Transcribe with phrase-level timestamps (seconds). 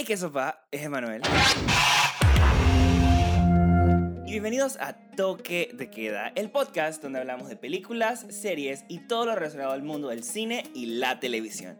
[0.00, 1.20] Y que sopa es Emanuel.
[4.26, 9.26] Y bienvenidos a Toque de Queda, el podcast donde hablamos de películas, series y todo
[9.26, 11.76] lo relacionado al mundo del cine y la televisión.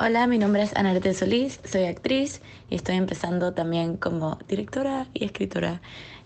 [0.00, 5.26] Hola, mi nombre es Anarte Solís, soy actriz y estoy empezando también como directora y
[5.26, 5.80] escritora.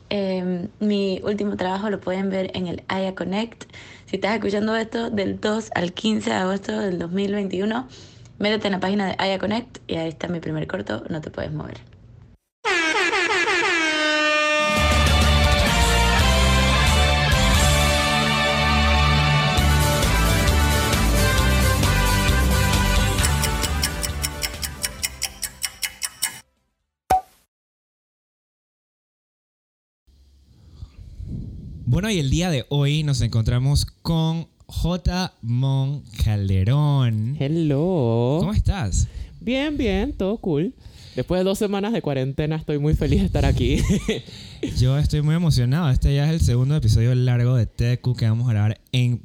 [0.09, 3.65] Eh, mi último trabajo lo pueden ver en el Aya Connect.
[4.07, 7.89] Si estás escuchando esto del 2 al 15 de agosto del 2021,
[8.39, 11.31] métete en la página de Aya Connect y ahí está mi primer corto, No te
[11.31, 11.81] puedes mover.
[31.87, 34.49] Bueno, y el día de hoy nos encontramos con
[34.83, 35.33] J.
[35.43, 37.37] Mon Calderón.
[37.39, 38.37] Hello.
[38.41, 39.09] ¿Cómo estás?
[39.41, 40.75] Bien, bien, todo cool.
[41.17, 43.79] Después de dos semanas de cuarentena estoy muy feliz de estar aquí.
[44.79, 45.89] Yo estoy muy emocionado.
[45.91, 49.23] Este ya es el segundo episodio largo de TQ que vamos a grabar en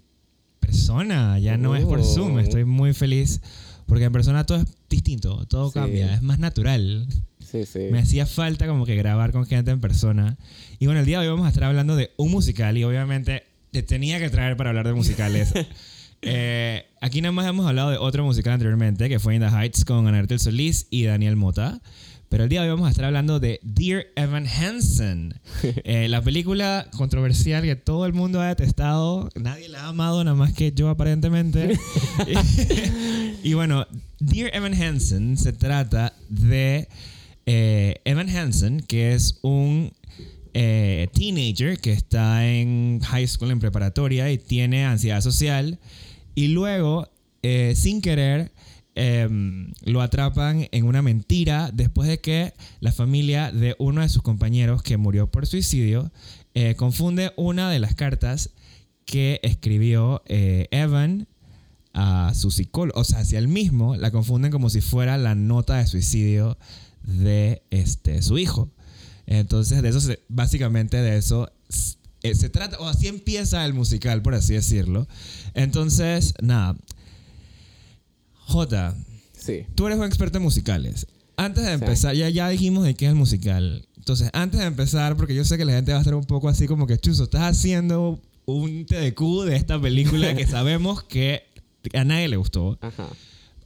[0.60, 1.40] persona.
[1.40, 2.36] Ya no es por Zoom.
[2.36, 2.40] Oh.
[2.40, 3.42] Estoy muy feliz
[3.86, 5.74] porque en persona todo es distinto, todo Sí.
[5.74, 7.08] cambia, es más natural.
[7.40, 7.80] sí, sí.
[7.92, 10.38] Me hacía falta como que grabar con gente en persona.
[10.78, 13.44] Y bueno, el día de hoy vamos a estar hablando de un musical y obviamente
[13.72, 15.54] te tenía que traer para hablar de musicales.
[16.22, 19.86] Eh, aquí nada más hemos hablado de otro musical anteriormente que fue In the Heights
[19.86, 21.80] con Anartel Solís y Daniel Mota.
[22.30, 25.34] Pero el día de hoy vamos a estar hablando de Dear Evan Hansen.
[25.84, 29.30] Eh, la película controversial que todo el mundo ha detestado.
[29.36, 31.78] Nadie la ha amado, nada más que yo aparentemente.
[33.44, 33.88] y bueno,
[34.20, 36.88] Dear Evan Hansen se trata de
[37.46, 39.92] eh, Evan Hansen, que es un
[40.62, 45.80] eh, teenager que está en high school, en preparatoria, y tiene ansiedad social.
[46.36, 47.08] Y luego,
[47.44, 48.52] eh, sin querer,
[48.94, 54.22] em, lo atrapan en una mentira después de que la familia de uno de sus
[54.22, 56.12] compañeros que murió por suicidio
[56.54, 58.50] eh, confunde una de las cartas
[59.06, 61.30] que escribió Evan
[61.94, 65.78] a su psicólogo, o sea, hacia él mismo, la confunden como si fuera la nota
[65.78, 66.58] de suicidio
[67.04, 68.70] de este, su hijo.
[69.32, 71.52] Entonces, de eso, se- básicamente de eso
[72.24, 75.08] eh, se trata, o así empieza el musical, por así decirlo.
[75.54, 76.76] Entonces, nada.
[78.34, 78.96] Jota,
[79.38, 79.66] Sí.
[79.76, 81.08] tú eres un experto en musicales.
[81.38, 81.74] Antes de Sí.
[81.76, 83.88] empezar, ya, ya dijimos de qué es el musical.
[83.98, 86.50] Entonces, antes de empezar, porque yo sé que la gente va a estar un poco
[86.50, 91.44] así como que, Chuzo, estás haciendo un TDQ de esta película que sabemos que
[91.94, 92.78] a nadie le gustó.
[92.82, 93.08] Ajá.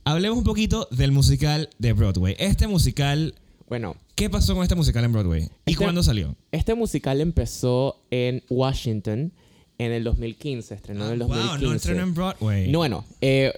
[0.04, 2.36] Hablemos un poquito del musical de Broadway.
[2.38, 3.36] Este musical,
[3.70, 5.42] Bueno, ¿qué pasó con este musical en Broadway?
[5.66, 6.36] ¿Y Este- cuándo salió?
[6.52, 9.32] este musical empezó en Washington
[9.78, 10.76] en el 2015.
[10.76, 11.54] Estrenó en el 2015.
[11.54, 12.72] Ah, wow, no estrenó en Broadway.
[12.72, 13.54] No, bueno, eh,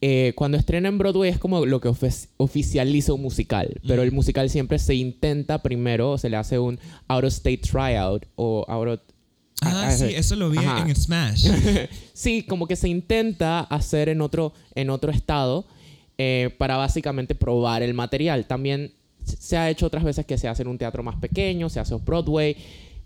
[0.00, 1.88] eh, cuando estrena en Broadway es como lo que
[2.36, 7.24] oficializa un musical, pero el musical siempre se intenta primero, se le hace un out
[7.24, 9.00] of state tryout o out of...
[9.62, 10.86] Ah, ah, sí, eso lo vi ajá.
[10.86, 11.48] en Smash.
[12.12, 15.66] sí, como que se intenta hacer en otro, en otro estado
[16.18, 18.46] eh, para básicamente probar el material.
[18.46, 18.92] También
[19.26, 21.94] se ha hecho otras veces que se hace en un teatro más pequeño, se hace
[21.94, 22.56] off Broadway,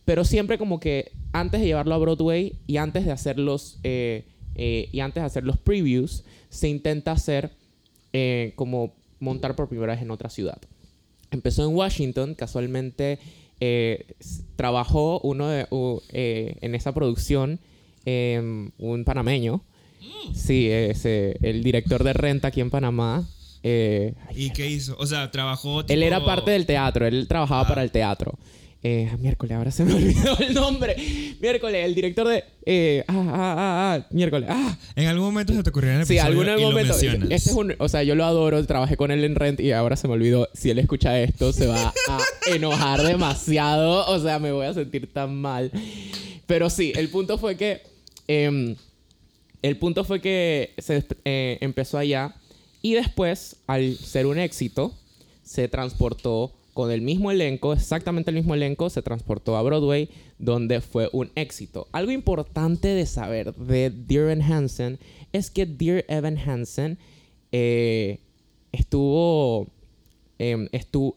[0.04, 4.24] pero siempre como que antes de llevarlo a Broadway y antes de hacer los, eh,
[4.54, 7.50] eh, y antes de hacer los previews, se intenta hacer
[8.12, 10.58] eh, como montar por primera vez en otra ciudad.
[11.30, 13.18] Empezó en Washington, casualmente
[14.56, 15.66] trabajó uno de,
[16.62, 17.60] en esa producción
[18.06, 19.62] em, un panameño.
[20.34, 23.28] Sí, es el director de renta aquí en Panamá.
[23.62, 24.96] Eh, ¿Y qué hizo?
[24.98, 25.82] O sea, trabajó.
[25.88, 27.68] él era parte del teatro, él trabajaba Ah.
[27.68, 28.38] para el teatro.
[28.82, 30.96] Eh, miércoles, ahora se me olvidó el nombre.
[31.38, 32.44] Miércoles, el director de.
[32.64, 34.48] eh, ah, ah, ah, ah, miércoles.
[34.50, 36.94] Ah, En algún momento se te ocurrió en el Sí, algún y momento.
[36.94, 39.96] Este es un, o sea, yo lo adoro, trabajé con él en Rent y ahora
[39.96, 40.48] se me olvidó.
[40.54, 42.18] Si él escucha esto, se va a
[42.54, 44.06] enojar demasiado.
[44.06, 45.70] O sea, me voy a sentir tan mal.
[46.46, 47.82] Pero sí, el punto fue que.
[48.28, 48.76] em,
[49.60, 52.34] el punto fue que se eh, empezó allá
[52.82, 54.94] y después, al ser un éxito,
[55.42, 60.80] se transportó con el mismo elenco, exactamente el mismo elenco, se transportó a Broadway, donde
[60.80, 61.88] fue un éxito.
[61.92, 64.98] Algo importante de saber de Dear Evan Hansen
[65.32, 66.98] es que Dear Evan Hansen
[67.52, 68.18] eh,
[68.72, 69.66] estuvo,
[70.38, 71.16] em, estuvo,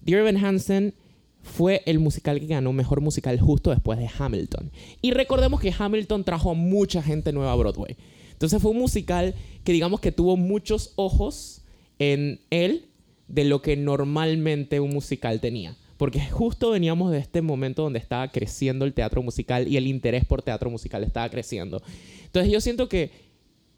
[0.00, 0.94] Dear Evan Hansen
[1.42, 4.70] fue el musical que ganó mejor musical justo después de Hamilton.
[5.00, 7.96] Y recordemos que Hamilton trajo a mucha gente nueva a Broadway.
[8.42, 11.62] Entonces fue un musical que digamos que tuvo muchos ojos
[12.00, 12.86] en él
[13.28, 15.76] de lo que normalmente un musical tenía.
[15.96, 20.24] Porque justo veníamos de este momento donde estaba creciendo el teatro musical y el interés
[20.24, 21.84] por teatro musical estaba creciendo.
[22.24, 23.12] Entonces yo siento que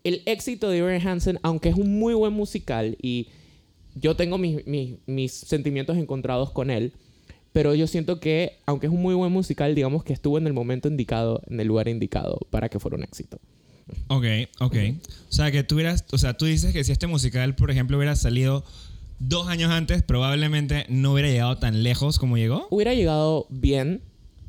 [0.02, 3.28] el éxito de Evan Hansen, aunque es un muy buen musical y
[3.94, 4.66] yo tengo mis,
[5.04, 6.94] mis sentimientos encontrados con él,
[7.52, 10.54] pero yo siento que, aunque es un muy buen musical, digamos que estuvo en el
[10.54, 13.38] momento indicado, en el lugar indicado para que fuera un éxito.
[14.08, 14.24] Ok,
[14.60, 14.76] ok.
[15.28, 17.96] O sea, que tú hubieras, o sea, tú dices que si este musical, por ejemplo,
[17.96, 18.64] hubiera salido
[19.18, 22.66] dos años antes, probablemente no hubiera llegado tan lejos como llegó.
[22.70, 24.02] Hubiera llegado bien,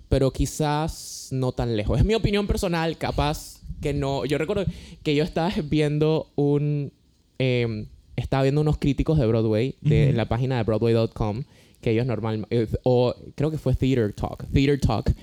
[0.09, 1.99] pero quizás no tan lejos.
[1.99, 4.25] Es mi opinión personal, capaz que no.
[4.25, 4.65] Yo recuerdo
[5.03, 6.91] que yo estaba viendo un.
[7.39, 11.43] eh, estaba viendo unos críticos de Broadway, de la página de Broadway.com,
[11.81, 12.69] que ellos normalmente.
[12.83, 14.45] O creo que fue Theater Talk.
[14.53, 15.13] Theater Talk,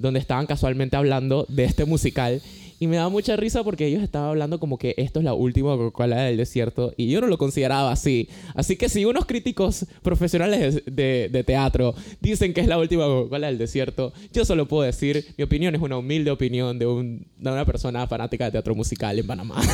[0.00, 2.42] donde estaban casualmente hablando de este musical.
[2.80, 5.76] Y me daba mucha risa porque ellos estaban hablando como que esto es la última
[5.76, 6.94] Coca-Cola del desierto.
[6.96, 8.28] Y yo no lo consideraba así.
[8.54, 13.48] Así que si unos críticos profesionales de, de teatro dicen que es la última Coca-Cola
[13.48, 17.52] del desierto, yo solo puedo decir, mi opinión es una humilde opinión de, un, de
[17.52, 19.60] una persona fanática de teatro musical en Panamá.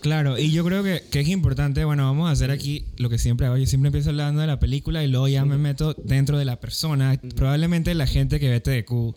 [0.00, 3.18] Claro, y yo creo que, que es importante, bueno, vamos a hacer aquí lo que
[3.18, 3.56] siempre hago.
[3.56, 6.58] Yo siempre empiezo hablando de la película y luego ya me meto dentro de la
[6.58, 7.20] persona.
[7.36, 9.16] Probablemente la gente que ve TDQ,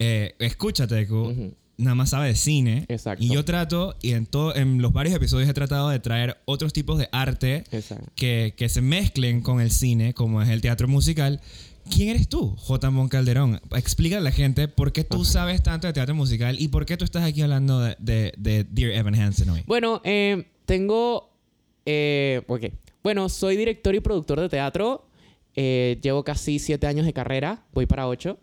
[0.00, 2.84] eh, escucha TDQ, nada más sabe de cine.
[2.88, 3.24] Exacto.
[3.24, 6.72] Y yo trato, y en, todo, en los varios episodios he tratado de traer otros
[6.72, 7.64] tipos de arte
[8.14, 11.40] que, que se mezclen con el cine, como es el teatro musical.
[11.90, 12.90] ¿Quién eres tú, J.
[12.90, 13.60] Mon Calderón?
[13.76, 16.96] Explica a la gente por qué tú sabes tanto de teatro musical y por qué
[16.96, 19.62] tú estás aquí hablando de, de, de Dear Evan Hansen hoy.
[19.66, 21.30] Bueno, eh, tengo.
[21.84, 22.62] Eh, ok.
[23.02, 25.06] Bueno, soy director y productor de teatro.
[25.54, 27.62] Eh, llevo casi siete años de carrera.
[27.74, 28.38] Voy para ocho.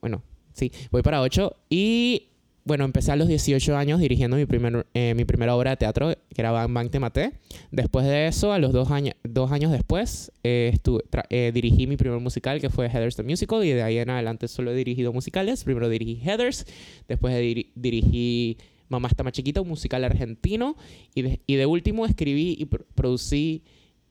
[0.00, 0.22] Bueno,
[0.54, 1.56] sí, voy para ocho.
[1.68, 2.28] Y
[2.64, 6.12] bueno, empecé a los 18 años dirigiendo mi, primer, eh, mi primera obra de teatro,
[6.34, 7.32] que era Bang Bang Te Maté.
[7.70, 11.96] Después de eso, a los dos, años dos años después, eh, estuve- eh, dirigí mi
[11.96, 13.64] primer musical, que fue Heathers the Musical.
[13.64, 15.64] Y de ahí en adelante solo he dirigido musicales.
[15.64, 16.66] Primero dirigí Heathers,
[17.08, 18.56] después diri- dirigí
[18.88, 20.76] Mamá está más chiquita, un musical argentino.
[21.14, 23.62] Y de, y de último escribí y pr- producí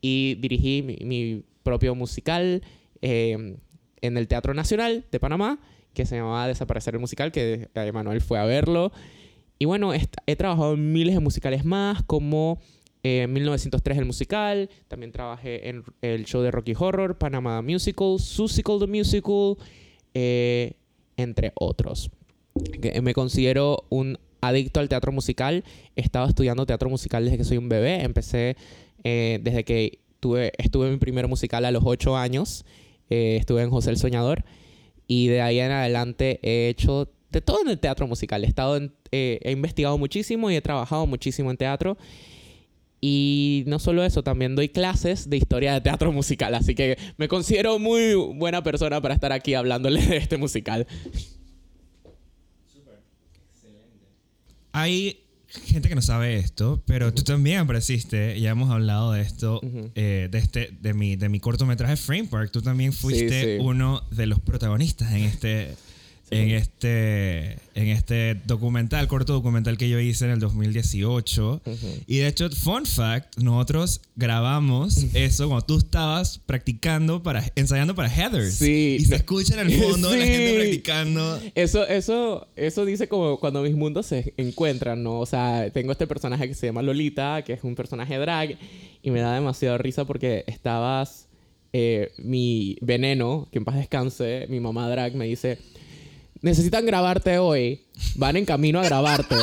[0.02, 2.64] y dirigí mi, mi propio musical
[3.02, 3.58] eh,
[4.02, 5.60] en el Teatro Nacional de Panamá,
[6.00, 8.94] que se llamaba Desaparecer el Musical, que Manuel fue a verlo.
[9.58, 12.62] Y bueno, he trabajado en miles de musicales más, como
[13.04, 18.80] eh, 1903 el musical, también trabajé en el show de Rocky Horror, Panama Musical, Susical
[18.80, 19.58] the Musical,
[20.14, 20.78] eh,
[21.18, 22.10] entre otros.
[23.02, 25.66] Me considero un adicto al teatro musical.
[25.98, 28.04] He estado estudiando teatro musical desde que soy un bebé.
[28.04, 28.56] Empecé
[29.04, 32.64] eh, desde que tuve, estuve en mi primer musical a los 8 años.
[33.10, 34.46] Eh, estuve en José el Soñador.
[35.12, 38.44] Y de ahí en adelante he hecho de todo en el teatro musical.
[38.44, 41.98] He, estado en- eh, he investigado muchísimo y he trabajado muchísimo en teatro.
[43.02, 46.54] Y no solo eso, también doy clases de historia de teatro musical.
[46.54, 50.86] Así que me considero muy buena persona para estar aquí hablándole de este musical.
[54.72, 59.60] Hay gente que no sabe esto, pero tú también apareciste, ya hemos hablado de esto,
[59.96, 62.52] eh, de, este, de, mi, de mi cortometraje Frame Park.
[62.52, 63.64] Tú también fuiste sí.
[63.64, 65.76] uno de los protagonistas en este,
[66.32, 71.62] en, este, en este documental, corto documental que yo hice en el 2018.
[72.08, 78.10] Y de hecho, fun fact, nosotros grabamos eso cuando tú estabas practicando, para, ensayando para
[78.10, 78.56] Heathers.
[78.56, 78.98] Sí.
[79.00, 80.56] Y se escucha en el fondo la gente Sí.
[80.58, 81.40] practicando.
[81.56, 85.20] Eso, eso, eso dice como cuando mis mundos se encuentran, ¿no?
[85.20, 88.58] O sea, tengo este personaje que se llama Lolita, que es un personaje drag,
[89.02, 91.28] y me da demasiado risa porque estabas.
[91.72, 95.60] eh, mi veneno, que en paz descanse, mi mamá drag me dice.
[96.42, 97.82] Necesitan grabarte hoy.
[98.16, 99.36] Van en camino a grabarte.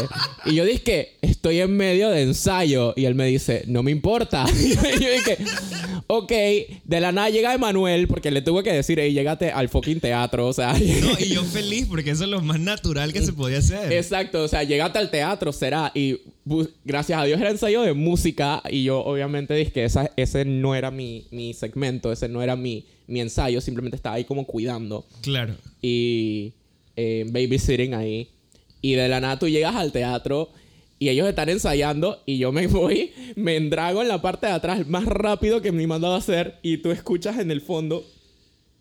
[0.47, 2.95] Y yo dije estoy en medio de ensayo.
[2.97, 4.47] Y él me dice, no me importa.
[4.57, 5.39] Y yo dije,
[6.07, 6.33] ok.
[6.85, 10.47] De la nada llega Emanuel porque le tuve que decir, hey, llégate al fucking teatro.
[10.47, 10.73] O sea,
[11.03, 13.93] No, y yo feliz porque eso es lo más natural que se podía hacer.
[13.93, 15.93] Exacto, o sea, llegate al teatro, será.
[15.95, 16.21] Y
[16.85, 18.63] gracias a Dios era ensayo de música.
[18.71, 22.57] Y yo, obviamente, dije que esa, ese no era mi, mi segmento, ese no era
[22.57, 23.61] mi, mi ensayo.
[23.61, 25.05] Simplemente estaba ahí como cuidando.
[25.21, 25.55] Claro.
[25.83, 26.55] Y
[26.97, 28.31] eh, babysitting ahí.
[28.81, 30.51] Y de la nada tú llegas al teatro.
[30.99, 34.87] Y ellos están ensayando y yo me voy, me endrago en la parte de atrás
[34.89, 38.05] más rápido que me mandado a hacer y tú escuchas en el fondo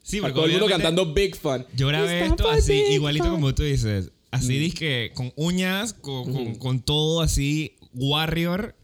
[0.01, 1.65] Sí, a porque todo el mundo cantando Big Fun.
[1.75, 3.33] Yo grabé esto así, Big igualito Fun.
[3.33, 4.11] como tú dices.
[4.31, 8.75] Así dizque con uñas, con, con- con todo así, Warrior.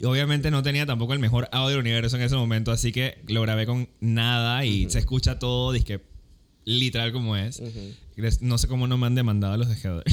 [0.00, 3.18] Y obviamente no tenía tampoco el mejor audio del universo en ese momento, así que
[3.28, 6.00] lo grabé con nada y se escucha todo, dizque
[6.64, 7.62] literal como es.
[8.40, 10.02] No sé cómo no me han demandado los de.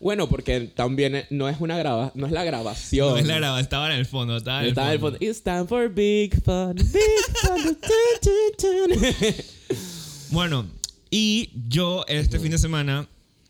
[0.00, 3.10] Bueno, porque también eh, no es una graba, no es la grabación.
[3.10, 5.18] No es la grabada, estaba en el fondo, estaba en el Estaba el fondo.
[5.20, 6.86] It's time for big fun, big
[7.42, 7.76] fun.
[10.30, 10.64] Bueno,
[11.10, 13.08] y yo este fin de semana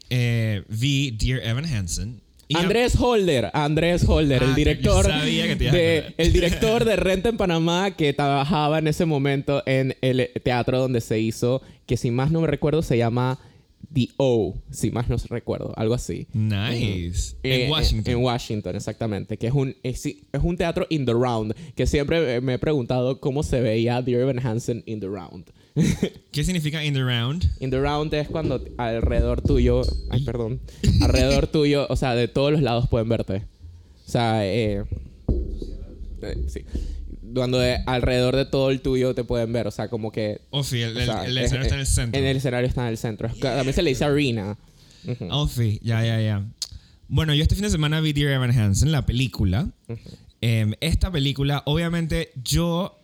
[0.08, 2.20] eh, vi Dear Evan Hansen.
[2.54, 7.92] Andrés Holder, Andrés Holder, Ah, el yo director de el director de Renta en Panamá
[7.92, 12.40] que trabajaba en ese momento en el teatro donde se hizo, que si más no
[12.40, 13.38] me recuerdo se llama
[13.92, 16.28] The O, si más no recuerdo, algo así.
[16.32, 17.36] Nice.
[17.42, 18.12] Eh, en Washington.
[18.12, 19.36] En, Washington, exactamente.
[19.36, 20.06] Que es un, es,
[20.40, 21.54] un teatro in the round.
[21.74, 25.50] Que siempre eh, me he preguntado cómo se veía The Evan Hansen in the round.
[26.32, 27.44] ¿Qué significa in the round?
[27.60, 30.60] In the round es cuando alrededor tuyo, ay, perdón,
[31.00, 33.42] alrededor tuyo, o sea, de todos los lados pueden verte.
[34.06, 34.84] O sea, eh,
[36.22, 36.64] eh, sí.
[37.34, 40.40] Cuando de- alrededor de todo el tuyo te pueden ver, o sea, como que...
[40.50, 42.20] Ofi, el, o sea, el, el es- escenario está en el centro.
[42.20, 43.28] En el escenario está en el centro.
[43.40, 44.58] También se le dice arena.
[45.06, 45.26] Ujú.
[45.30, 46.44] Ofi, ya, ya, ya.
[47.08, 49.68] Bueno, yo este fin de semana vi Dear Evan Hansen, la película.
[50.40, 52.99] Em, esta película, obviamente, yo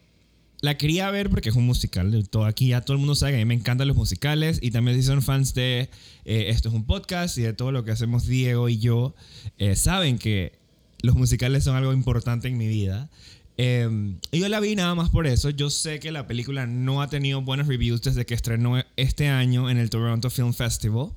[0.66, 2.28] la quería ver porque es un musical.
[2.28, 4.72] Todo, aquí ya todo el mundo sabe que a mí me encantan los musicales y
[4.72, 5.88] también si son fans de
[6.24, 9.14] eh, esto es un podcast y de todo lo que hacemos Diego y yo,
[9.58, 10.58] eh, saben que
[11.02, 13.08] los musicales son algo importante en mi vida.
[13.56, 15.50] Em, y yo la vi nada más por eso.
[15.50, 19.70] Yo sé que la película no ha tenido buenos reviews desde que estrenó este año
[19.70, 21.12] en el Toronto Film Festival.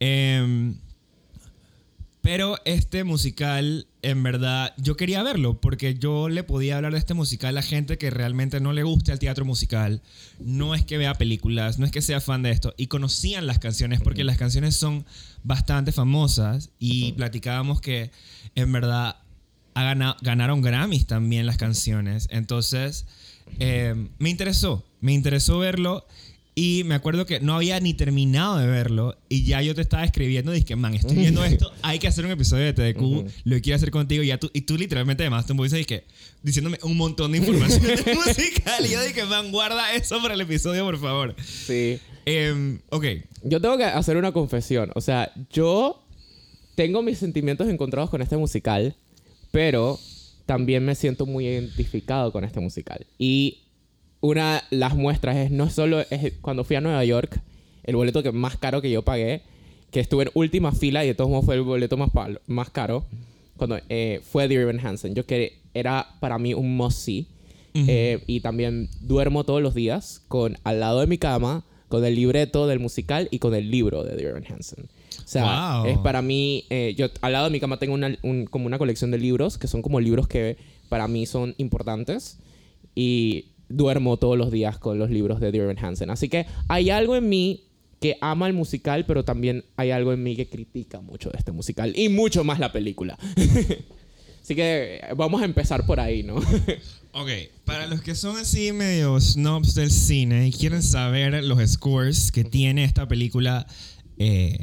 [0.00, 0.76] Em,
[2.22, 7.14] pero este musical, en verdad, yo quería verlo porque yo le podía hablar de este
[7.14, 10.02] musical a gente que realmente no le gusta el teatro musical.
[10.38, 12.74] No es que vea películas, no es que sea fan de esto.
[12.76, 15.06] Y conocían las canciones porque las canciones son
[15.44, 18.10] bastante famosas y platicábamos que
[18.54, 19.16] en verdad
[19.74, 22.28] ganado- ganaron Grammys también las canciones.
[22.30, 23.06] Entonces,
[23.58, 26.06] eh, me interesó, me interesó verlo.
[26.62, 30.04] Y me acuerdo que no había ni terminado de verlo y ya yo te estaba
[30.04, 33.00] escribiendo, dije, man, estoy viendo esto, hay que hacer un episodio de TDQ,
[33.44, 36.04] lo quiero hacer contigo y, ya tú, y tú literalmente además te moviste dije,
[36.42, 37.82] diciéndome un montón de información
[38.26, 41.34] musical y yo dije, man, guarda eso para el episodio, por favor.
[41.42, 41.98] Sí.
[42.26, 43.06] Em, ok,
[43.44, 44.90] Yo tengo que hacer una confesión.
[44.94, 46.04] O sea, yo
[46.74, 48.94] tengo mis sentimientos encontrados con este musical,
[49.50, 49.98] pero
[50.44, 53.06] también me siento muy identificado con este musical.
[53.18, 53.60] Y
[54.20, 57.40] una de las muestras es no solo es cuando fui a Nueva York,
[57.84, 59.42] el boleto que más caro que yo pagué,
[59.90, 62.10] que estuve en última fila y de todos modos fue el boleto más,
[62.46, 63.04] más caro,
[63.56, 65.14] cuando eh, fue The Evan Hansen.
[65.14, 67.26] Yo que era para mí un must-see.
[67.72, 72.16] Eh, y también duermo todos los días con al lado de mi cama, con el
[72.16, 74.86] libreto del musical y con el libro de The Evan Hansen.
[75.24, 75.86] O sea, Wow.
[75.86, 78.76] es para mí, eh, yo al lado de mi cama tengo una, un- como una
[78.76, 80.56] colección de libros, que son como libros que
[80.88, 82.38] para mí son importantes.
[82.96, 86.10] Y duermo todos los días con los libros de Evan Hansen.
[86.10, 87.64] Así que hay algo en mí
[88.00, 91.52] que ama el musical, pero también hay algo en mí que critica mucho de este
[91.52, 91.92] musical.
[91.96, 93.18] Y mucho más la película.
[94.42, 96.36] Así que eh, vamos a empezar por ahí, ¿no?
[97.12, 97.30] ok,
[97.64, 102.42] para los que son así medio snobs del cine y quieren saber los scores que
[102.42, 103.66] tiene esta película
[104.18, 104.58] eh,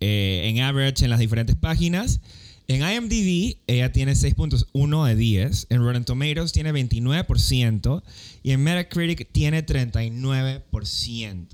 [0.00, 2.20] eh, en average en las diferentes páginas,
[2.68, 8.02] en IMDb ella tiene 6.1 de 10, en Rotten Tomatoes tiene 29%
[8.42, 11.46] y en Metacritic tiene 39%.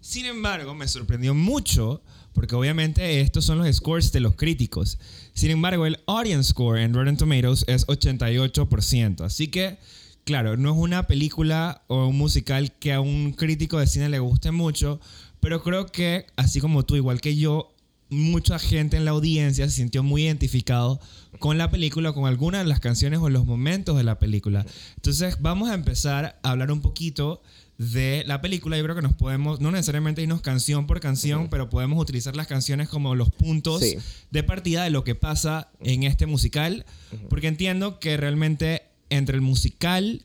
[0.00, 2.02] Sin embargo, me sorprendió mucho
[2.32, 4.98] porque obviamente estos son los scores de los críticos.
[5.34, 9.24] Sin embargo, el audience score en Rotten Tomatoes es 88%.
[9.24, 9.78] Así que,
[10.24, 14.18] claro, no es una película o un musical que a un crítico de cine le
[14.18, 15.00] guste mucho,
[15.40, 17.71] pero creo que, así como tú, igual que yo,
[18.12, 21.00] mucha gente en la audiencia se sintió muy identificado
[21.38, 24.66] con la película, con algunas de las canciones o los momentos de la película.
[24.96, 27.42] Entonces vamos a empezar a hablar un poquito
[27.78, 28.76] de la película.
[28.76, 32.46] Yo creo que nos podemos, no necesariamente irnos canción por canción, pero podemos utilizar las
[32.46, 33.96] canciones como los puntos Sí.
[34.30, 36.84] de partida de lo que pasa en este musical,
[37.30, 40.24] porque entiendo que realmente entre el musical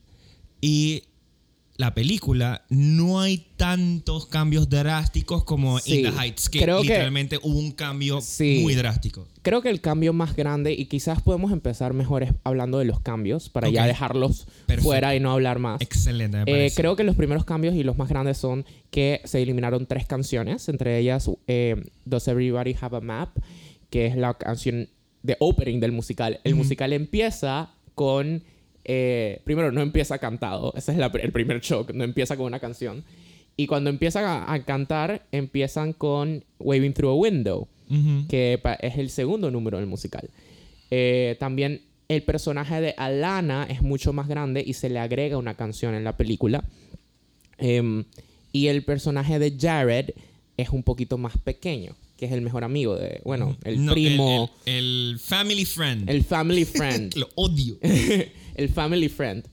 [0.61, 1.03] y
[1.77, 6.87] la película no hay tantos cambios drásticos como Sí, In the Heights, que creo que-
[6.87, 8.59] literalmente hubo un cambio Sí.
[8.63, 9.27] muy drástico.
[9.43, 12.99] Creo que el cambio más grande, y quizás podemos empezar mejor es hablando de los
[12.99, 14.83] cambios, para ya dejarlos Perfecto.
[14.83, 15.79] fuera y no hablar más.
[15.81, 19.41] Excelente, me Eh, creo que los primeros cambios y los más grandes son que se
[19.41, 23.37] eliminaron tres canciones, entre ellas eh, Does Everybody Have a Map,
[23.91, 24.89] que es la canción
[25.23, 26.39] de opening del musical.
[26.43, 28.43] El musical empieza con...
[28.87, 32.59] eh, primero, no empieza cantado, ese es la- el primer shock, no empieza con una
[32.59, 33.03] canción.
[33.55, 37.67] Y cuando empiezan a, a cantar, empiezan con Waving Through a Window,
[38.27, 40.29] que es el segundo número del musical.
[40.91, 45.55] Eh, también el personaje de Alana es mucho más grande y se le agrega una
[45.55, 46.63] canción en la película.
[47.57, 48.03] Em,
[48.51, 50.11] y el personaje de Jared
[50.57, 54.51] es un poquito más pequeño, que es el mejor amigo de, bueno, el No, primo,
[54.65, 56.09] El, el- el family friend.
[56.09, 57.77] el, family friend, Lo odio.
[58.55, 59.45] el family friend.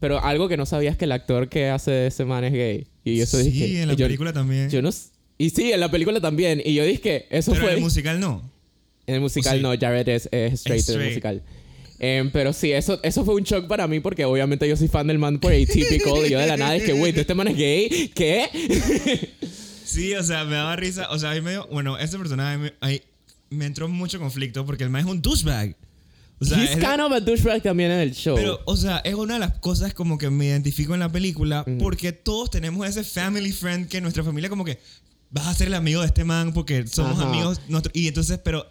[0.00, 2.86] Pero algo que no sabías que el actor que hace ese man es gay.
[3.04, 4.68] Y eso sí, dije, en la yo- película también.
[4.70, 4.90] yo no
[5.40, 6.60] y sí, en la película también.
[6.64, 7.74] Y yo dije, eso pero en fue...
[7.76, 8.42] el musical no.
[9.06, 11.42] En el musical no, Jared es, es straight, en el musical.
[12.00, 15.06] Em, pero sí, eso, eso fue un shock para mí porque obviamente yo soy fan
[15.06, 17.56] del man por Atypical y yo de la nada es que, wait, ¿este man es
[17.56, 18.10] gay?
[18.14, 18.46] ¿Qué?
[19.88, 21.08] Sí, o sea, me daba risa.
[21.10, 22.72] O sea, a mí me dio- Bueno, este personaje me,
[23.50, 25.74] me entró mucho conflicto porque el man es un douchebag.
[26.40, 28.36] O sea, He's de- kind of a douchebag también en el show.
[28.36, 31.64] Pero, o sea, es una de las cosas como que me identifico en la película
[31.80, 34.78] porque todos tenemos ese family friend que nuestra familia como que
[35.30, 37.28] vas a ser el amigo de este man porque somos Ajá.
[37.28, 37.60] amigos.
[37.68, 38.66] nosotros- y entonces, pero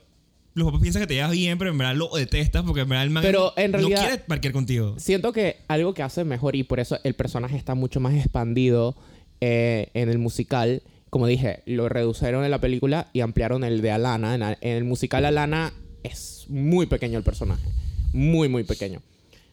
[0.54, 3.04] los papás piensan que te llevas bien, pero en verdad lo detestas porque en verdad
[3.04, 4.96] el man Pero en no realidad- quiere parquear contigo.
[4.98, 8.96] Siento que algo que hace mejor y por eso el personaje está mucho más expandido
[9.42, 10.82] eh, en el musical.
[11.10, 14.36] Como dije, lo redujeron en la película y ampliaron el de Alana.
[14.36, 15.74] En, a- en el musical Alana
[16.04, 17.68] es muy pequeño el personaje.
[18.14, 19.02] Muy, muy pequeño.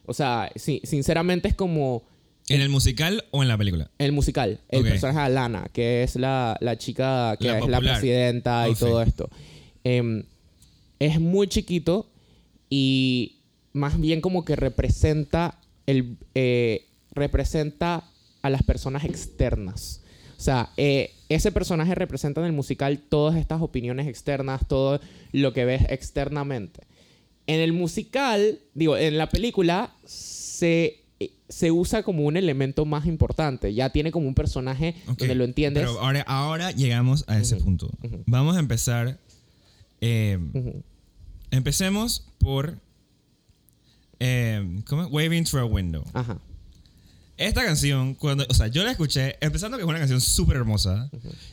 [0.05, 2.03] O sea, sí, sinceramente es como
[2.47, 3.89] ¿En el musical o en la película?
[3.97, 4.59] el musical.
[4.69, 8.73] El personaje de Alana, que es la, la chica que La es la presidenta y
[8.73, 8.77] Ok.
[8.79, 9.29] todo esto.
[9.83, 10.23] Em,
[10.99, 12.07] es muy chiquito
[12.69, 13.37] y
[13.73, 15.57] más bien como que representa
[15.87, 18.03] el eh, representa
[18.41, 20.01] a las personas externas.
[20.37, 24.99] O sea, eh, ese personaje representa en el musical todas estas opiniones externas, todo
[25.31, 26.81] lo que ves externamente.
[27.47, 33.05] En el musical, digo, en la película se, eh, se usa como un elemento más
[33.05, 33.73] importante.
[33.73, 35.83] Ya tiene como un personaje Ok, donde lo entiendes.
[35.83, 37.89] Pero ahora, ahora llegamos a ese punto.
[38.25, 39.19] Vamos a empezar.
[40.01, 40.83] eh, Ujú.
[41.51, 42.79] Empecemos por.
[44.19, 45.07] eh, ¿Cómo?
[45.07, 46.03] Waving Through a Window.
[46.13, 46.39] Ajá.
[47.37, 51.09] Esta canción, cuando, o sea, yo la escuché, empezando que es una canción súper hermosa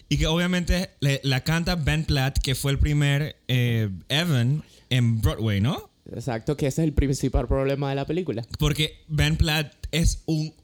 [0.08, 5.20] y que obviamente le- la canta Ben Platt, que fue el primer eh, Evan en
[5.20, 5.90] Broadway, ¿no?
[6.14, 8.44] Exacto, que ese es el principal problema de la película.
[8.58, 10.54] Porque Ben Platt es un.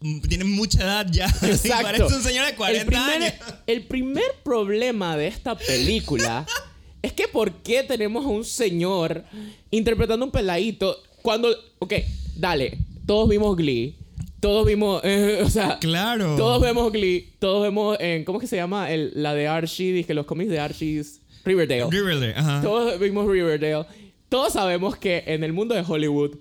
[0.00, 1.26] un- tiene mucha edad ya.
[1.42, 1.82] Exacto.
[1.82, 3.34] Parece un señor de 40 el primer, años.
[3.66, 6.46] El primer problema de esta película
[7.02, 9.24] es que ¿por qué tenemos a un señor
[9.70, 11.48] interpretando un peladito cuando...
[11.78, 11.94] Ok,
[12.36, 13.96] dale, todos vimos Glee,
[14.40, 15.00] todos vimos...
[15.04, 16.36] eh, o sea, Claro.
[16.36, 18.24] todos vemos Glee, todos vemos en...
[18.24, 18.90] ¿Cómo es que se llama?
[18.90, 21.00] El, la de Archie, dije, los cómics de Archie...
[21.00, 21.86] es Riverdale.
[21.90, 22.60] Riverdale, ajá.
[22.62, 23.86] Todos vimos Riverdale.
[24.28, 26.36] Todos sabemos que en el mundo de Hollywood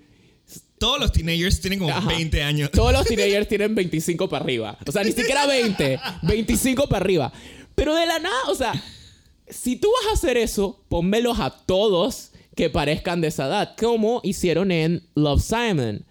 [0.77, 2.07] Todos los teenagers tienen como Ajá.
[2.09, 2.71] 20 años.
[2.71, 4.77] Todos los teenagers tienen 25 para arriba.
[4.85, 5.99] O sea, ni siquiera 20.
[6.23, 7.31] 25 para arriba.
[7.75, 8.73] Pero de la nada, o sea,
[9.49, 13.75] si tú vas a hacer eso, pónmelos a todos que parezcan de esa edad.
[13.79, 16.03] Como hicieron en Love Simon.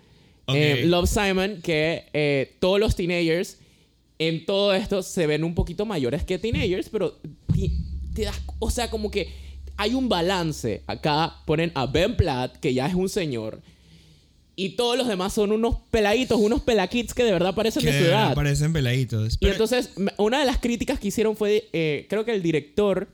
[0.49, 3.59] Eh, Love Simon, que eh, todos los teenagers
[4.19, 7.19] en todo esto se ven un poquito mayores que teenagers, pero
[8.15, 9.29] te das, o sea, como que
[9.77, 10.83] hay un balance.
[10.87, 13.61] Acá ponen a Ben Platt, que ya es un señor,
[14.55, 17.99] y todos los demás son unos peladitos, unos pelakids que de verdad parecen que de
[17.99, 18.35] su edad.
[18.35, 19.35] parecen peladitos.
[19.35, 22.43] Y Pero- entonces, m- una de las críticas que hicieron fue, eh, creo que el
[22.43, 23.09] director,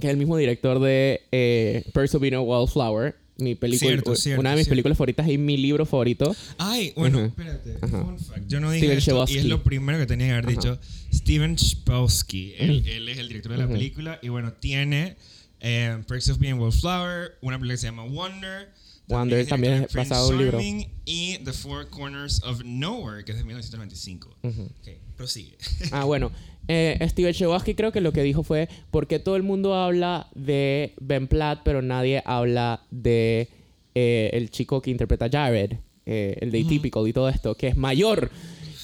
[0.00, 4.56] que es el mismo director de eh, a Wildflower, mi película, Cierto, cierto, una de
[4.56, 4.72] mis cierto.
[4.72, 6.34] películas favoritas y mi libro favorito.
[6.58, 7.78] Ay, bueno, espérate.
[7.86, 8.46] Fun fact.
[8.48, 10.50] Yo no dije esto y es lo primero que tenía que haber Ajá.
[10.52, 10.78] dicho.
[11.12, 12.54] Steven Chbosky.
[12.58, 15.16] Él, él es el director de la película y bueno, tiene
[15.60, 18.70] eh, Perks of Being Wallflower, una película que se llama Wonder.
[19.08, 20.60] Wonder también es basado en un libro.
[21.04, 24.36] Y The Four Corners of Nowhere, que es de 1995.
[24.42, 24.62] Ujú.
[24.62, 25.56] Ok, prosigue.
[25.90, 26.30] Ah, bueno.
[26.74, 30.28] Eh, Steven Chbosky creo que lo que dijo fue, ¿por qué todo el mundo habla
[30.34, 33.48] de Ben Platt, pero nadie habla de
[33.94, 35.72] eh, el chico que interpreta a Jared,
[36.06, 38.30] eh, el de Atypical y todo esto, que es mayor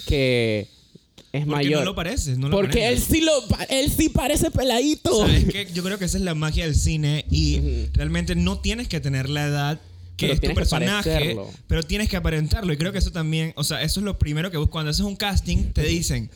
[0.07, 0.69] que...
[1.33, 1.81] Es Porque mayor.
[1.81, 3.33] no lo parece, no lo Porque él sí lo
[3.69, 5.27] él sí parece peladito.
[5.27, 5.69] ¿Sabes qué?
[5.75, 9.29] Yo creo que esa es la magia del cine y realmente no tienes que tener
[9.29, 9.81] la edad
[10.17, 12.73] que Pero es tu personaje, pero tienes que aparentarlo.
[12.73, 14.73] Y creo que eso también, o sea, eso es lo primero que buscas.
[14.73, 16.31] Cuando haces un casting, te dicen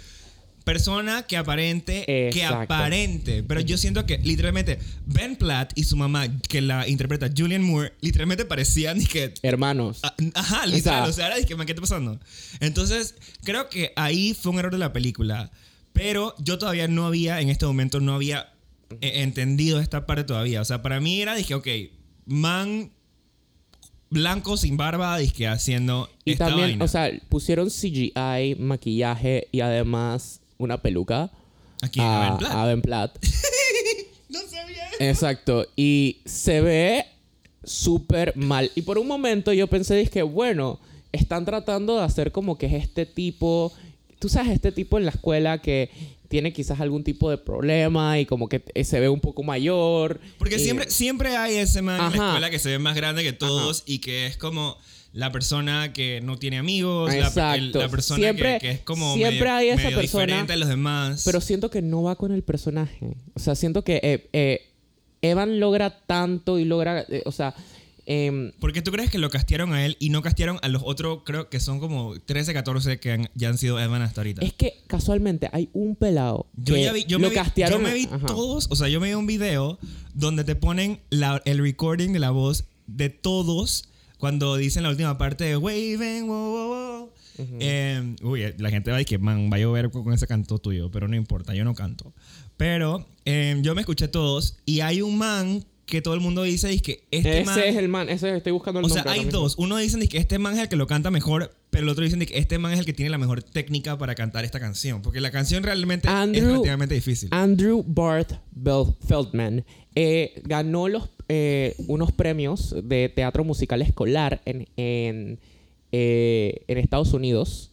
[0.63, 3.43] persona que aparente, que aparente.
[3.43, 7.93] Pero yo siento que literalmente Ben Platt y su mamá, que la interpreta Julian Moore,
[8.01, 10.01] literalmente parecían y que Hermanos.
[10.03, 11.09] Ah, Ajá, literal.
[11.09, 12.19] O sea, que, "Man, ¿qué está pasando?
[12.61, 15.51] Entonces, creo que ahí fue un error de la película.
[15.93, 18.53] Pero yo todavía no había, en este momento, no había
[19.01, 20.61] eh, entendido esta parte todavía.
[20.61, 21.69] O sea, para mí era, dije, ok,
[22.27, 22.91] man
[24.11, 26.85] blanco sin barba, dije, haciendo y esta también, vaina.
[26.85, 31.31] o sea, pusieron CGI, maquillaje y además una peluca
[31.83, 32.53] Aquí a, Ben Platt.
[32.53, 33.19] a Ben Platt.
[34.29, 34.85] No sabía.
[34.99, 35.67] Exacto.
[35.77, 37.05] Y se ve
[37.65, 38.71] súper mal.
[38.75, 40.81] Y por un momento yo pensé, dije, bueno,
[41.13, 43.73] están tratando de hacer como que es este tipo,
[44.19, 45.91] tú sabes, este tipo en la escuela que
[46.29, 50.19] tiene quizás algún tipo de problema y como que se ve un poco mayor.
[50.39, 53.23] Porque Y- siempre, siempre hay ese man en la escuela que se ve más grande
[53.23, 54.79] que todos y que es como
[55.13, 59.15] la persona que no tiene amigos, la, el- la persona Siempre- que, que es como
[59.15, 61.23] siempre medio, hay esa medio persona, diferente a los demás.
[61.25, 63.17] Pero siento que no va con el personaje.
[63.35, 64.61] O sea, siento que eh, eh,
[65.21, 67.55] Evan logra tanto y logra, eh, o sea,
[68.07, 70.83] em, ¿Por qué tú crees que lo castearon a él y no castearon a los
[70.85, 74.43] otros, creo que son como 13, 14 que han- ya han sido Evan hasta ahorita?
[74.45, 77.81] es que casualmente hay un pelado Yo que ya vi, yo lo me vi, castearon.
[77.83, 78.27] yo me vi ajá.
[78.27, 79.79] todos, o sea, yo me vi un video
[80.15, 83.85] donde te ponen la- el recording de la voz de todos
[84.23, 87.11] cuando dicen la última parte de Waving, wow, wow, wow.
[87.59, 90.59] Eh, uy, la gente va a decir que, man, va a llover con ese canto
[90.59, 92.13] tuyo, pero no importa, yo no canto.
[92.57, 96.73] Pero eh, yo me escuché todos y hay un man que todo el mundo dice
[96.73, 97.59] es que este Ese man...
[97.59, 99.41] es el man, ese estoy buscando el O sea, hay mismo.
[99.41, 99.57] dos.
[99.59, 102.21] Uno dicen que este man es el que lo canta mejor, pero el otro dicen
[102.25, 105.03] que este man es el que tiene la mejor técnica para cantar esta canción.
[105.03, 107.29] Porque la canción realmente es Andrew- relativamente difícil.
[107.33, 108.35] Andrew Barth
[109.09, 109.65] Feldman
[109.97, 115.39] eh, ganó los, eh, unos premios de teatro musical escolar en, en,
[115.93, 117.71] eh, en Estados Unidos.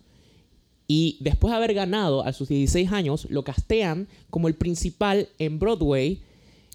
[0.87, 5.59] Y después de haber ganado a sus 16 años, lo castean como el principal en
[5.59, 6.21] Broadway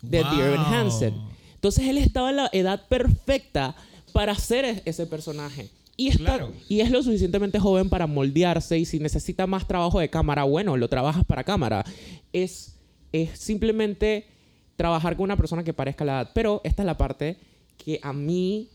[0.03, 0.31] de Wow.
[0.67, 1.15] Hansen.
[1.55, 3.75] Entonces él estaba en la edad perfecta
[4.13, 5.71] para hacer e- ese personaje.
[5.97, 6.53] Y, está, Claro.
[6.69, 10.77] y es lo suficientemente joven para moldearse y si necesita más trabajo de cámara, bueno,
[10.77, 11.83] lo trabajas para cámara.
[12.33, 12.77] Es,
[13.13, 14.27] es simplemente
[14.77, 16.31] trabajar con una persona que parezca la edad.
[16.35, 17.39] Pero esta es la parte
[17.77, 18.69] que a mí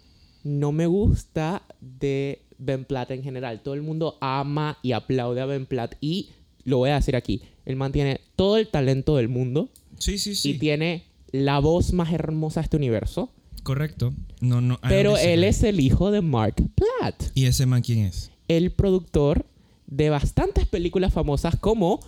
[0.44, 3.62] no me gusta de Ben Platt en general.
[3.62, 6.30] Todo el mundo ama y aplaude a Ben Platt y
[6.64, 7.42] lo voy a decir aquí.
[7.66, 10.52] Él mantiene todo el talento del mundo Sí, sí, sí.
[10.52, 13.32] y tiene la voz más hermosa de este universo.
[13.64, 14.14] Correcto.
[14.42, 14.80] No, no.
[14.88, 18.32] Pero él es el hijo de Mark Platt, ¿Y ese man quién es?
[18.48, 19.46] el productor
[19.86, 22.00] de bastantes películas famosas como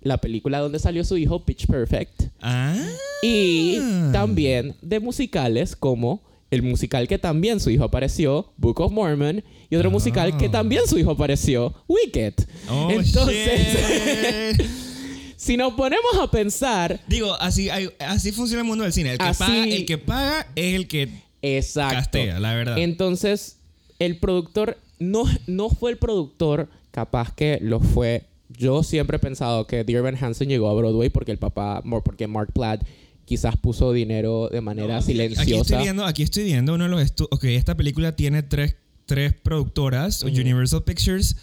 [0.00, 2.74] la película donde salió su hijo Pitch Perfect Ah.
[3.22, 3.78] Y
[4.12, 9.76] también de musicales como el musical que también su hijo apareció, Book of Mormon, y
[9.76, 9.92] otro Ah.
[9.92, 12.34] musical que también su hijo apareció, Wicked.
[12.70, 14.56] Oh, Entonces,
[15.36, 19.12] si nos ponemos a pensar, Digo, así, así funciona el mundo del cine.
[19.12, 21.08] El que, Así- paga, el que paga es el que
[21.42, 21.94] exacto.
[21.96, 22.78] castea, la verdad.
[22.78, 23.58] Entonces,
[23.98, 28.24] el productor no, no fue el productor, capaz que lo fue.
[28.48, 32.26] Yo siempre he pensado que Dear Evan Hansen llegó a Broadway porque el papá, porque
[32.26, 32.82] Mark Platt
[33.28, 35.78] quizás puso dinero de manera Aquí estoy silenciosa.
[35.80, 40.22] viendo, aquí estoy viendo uno de los estu- Ok, esta película tiene tres, tres productoras:
[40.24, 41.36] Universal Pictures,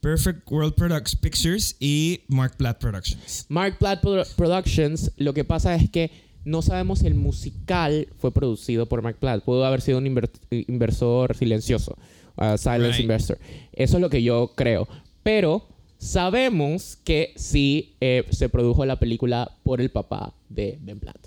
[0.00, 3.46] Perfect World Products Pictures y Mark Platt Productions.
[3.48, 6.10] Mark Platt Pro- Productions, lo que pasa es que
[6.44, 9.44] no sabemos si el musical fue producido por Mark Platt.
[9.44, 11.96] Pudo haber sido un inver- inversor silencioso,
[12.36, 13.00] uh, silence Right.
[13.00, 13.38] investor.
[13.72, 14.88] Eso es lo que yo creo.
[15.22, 15.66] Pero
[15.98, 21.18] sabemos que sí eh, se produjo la película por el papá de Ben Platt.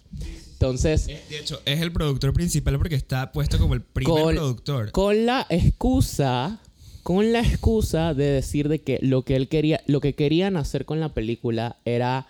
[0.54, 4.92] Entonces, De hecho, es el productor principal porque está puesto como el primer Con- productor.
[4.92, 6.60] con la excusa
[7.04, 10.86] con la excusa de decir de que lo que él quería lo que querían hacer
[10.86, 12.28] con la película era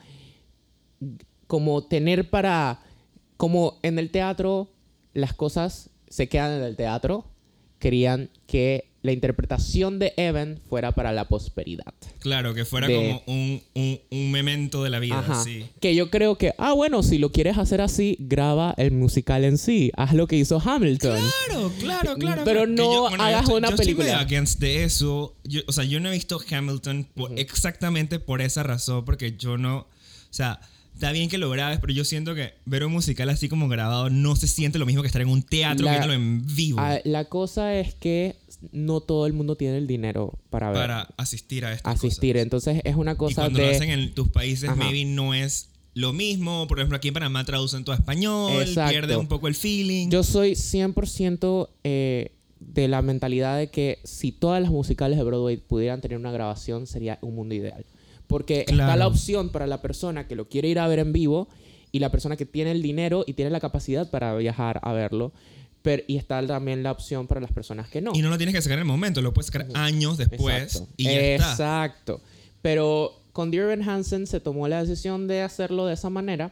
[1.48, 2.80] como tener para
[3.38, 4.70] como en el teatro
[5.14, 7.26] las cosas se quedan en el teatro
[7.82, 13.24] querían que la interpretación de Evan fuera para la prosperidad Claro, que fuera de- como
[13.26, 15.44] un, un, un memento de la vida, Ajá.
[15.44, 15.66] sí.
[15.80, 19.58] Que yo creo que, ah, bueno, si lo quieres hacer así, graba el musical en
[19.58, 19.92] sí.
[19.98, 21.18] Haz lo que hizo Hamilton.
[21.48, 22.42] Claro, claro, claro.
[22.46, 24.06] Pero no yo- hagas yo estoy- una yo estoy película.
[24.06, 25.36] medio against de eso.
[25.46, 29.58] Yo- o sea, yo no he visto Hamilton por- exactamente por esa razón, porque yo
[29.58, 29.78] no.
[29.80, 29.88] O
[30.34, 30.60] sea,
[31.02, 34.12] está bien que lo grabes, pero yo siento que ver un musical así como grabado
[34.12, 37.26] no se siente lo mismo que estar en un teatro La- viéndolo en vivo la
[37.26, 38.36] cosa es que
[38.72, 40.78] no todo el mundo tiene el dinero para ver.
[40.80, 42.34] para asistir a estas asistir.
[42.36, 42.44] cosas.
[42.44, 44.76] Entonces es una Y cosa cuando lo hacen en tus países, Ajá.
[44.76, 46.68] maybe no es lo mismo.
[46.68, 48.92] Por ejemplo, aquí en Panamá traducen todo a español, Exacto.
[48.92, 50.10] pierde un poco el feeling.
[50.10, 55.58] Yo soy 100% eh, de la mentalidad de que si todas las musicales de Broadway
[55.58, 57.84] pudieran tener una grabación, sería un mundo ideal.
[58.32, 61.50] Porque está la opción para la persona que lo quiere ir a ver en vivo
[61.92, 65.34] y la persona que tiene el dinero y tiene la capacidad para viajar a verlo.
[65.82, 68.12] Pero, y está también la opción para las personas que no.
[68.16, 70.88] Y no lo tienes que sacar en el momento, lo puedes sacar años después Exacto.
[70.96, 71.52] y ya está.
[71.52, 72.22] Exacto.
[72.62, 76.52] Pero con Dear Evan Hansen se tomó la decisión de hacerlo de esa manera,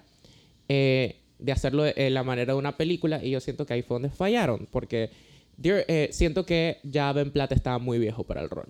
[0.67, 3.81] eh, de hacerlo de eh, la manera de una película, y yo siento que ahí
[3.83, 5.11] fue donde fallaron, porque
[5.57, 8.67] Dear- eh, siento que ya Ben Platt estaba muy viejo para el rol.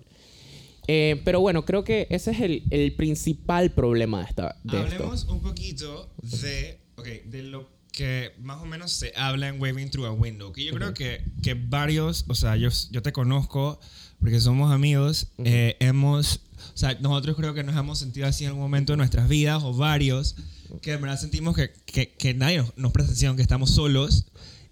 [0.92, 4.94] Eh, pero bueno, creo que ese es el, el principal problema de, esta, de esto.
[4.94, 9.90] Hablemos un poquito de, ok, de lo que más o menos se habla en Waving
[9.90, 10.52] Through a Window.
[10.52, 13.78] Que yo creo que, que varios, o sea, yo, yo te conozco
[14.18, 16.40] porque somos amigos, eh, hemos,
[16.74, 19.62] o sea, nosotros creo que nos hemos sentido así en algún momento de nuestras vidas,
[19.62, 20.34] o varios,
[20.82, 24.26] que en verdad sentimos que, que, que nadie nos, nos presta atención, que estamos solos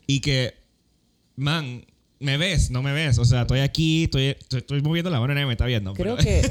[0.09, 0.55] y que,
[1.37, 1.87] man,
[2.21, 5.33] me ves, no me ves, o sea, estoy aquí, estoy, estoy, estoy moviendo la mano
[5.33, 5.95] y nadie me está viendo.
[5.95, 6.51] Creo pero- que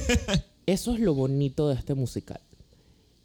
[0.66, 2.40] eso es lo bonito de este musical.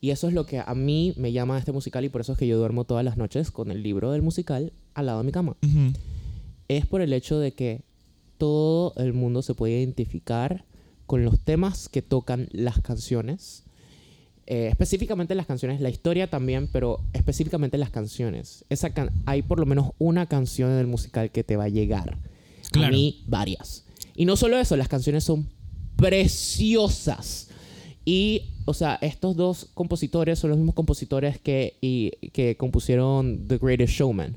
[0.00, 2.32] Y eso es lo que a mí me llama a este musical y por eso
[2.32, 5.24] es que yo duermo todas las noches con el libro del musical al lado de
[5.26, 5.56] mi cama.
[6.66, 7.82] Es por el hecho de que
[8.38, 10.64] todo el mundo se puede identificar
[11.06, 13.62] con los temas que tocan las canciones.
[14.46, 18.64] Eh, específicamente las canciones, la historia también, pero específicamente las canciones.
[18.70, 22.18] Esa can- hay por lo menos una canción del musical que te va a llegar.
[22.78, 22.92] A Claro.
[22.96, 23.84] mí, varias.
[24.14, 25.48] Y no solo eso, las canciones son
[25.96, 27.48] preciosas.
[28.04, 33.58] Y, o sea, estos dos compositores son los mismos compositores que, y- que compusieron The
[33.58, 34.36] Greatest Showman.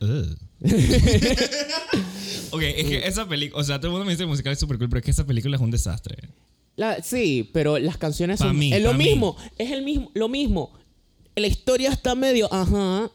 [0.00, 0.36] Ugh.
[2.50, 4.58] ok, es que esa película, o sea, todo el mundo me dice que musical es
[4.58, 6.16] súper cool, pero es que esa película es un desastre.
[6.76, 9.04] La- sí, pero las canciones Pa' son mí, es lo mí.
[9.04, 10.72] mismo, es el mismo, lo mismo.
[11.36, 13.10] La historia está medio, ajá,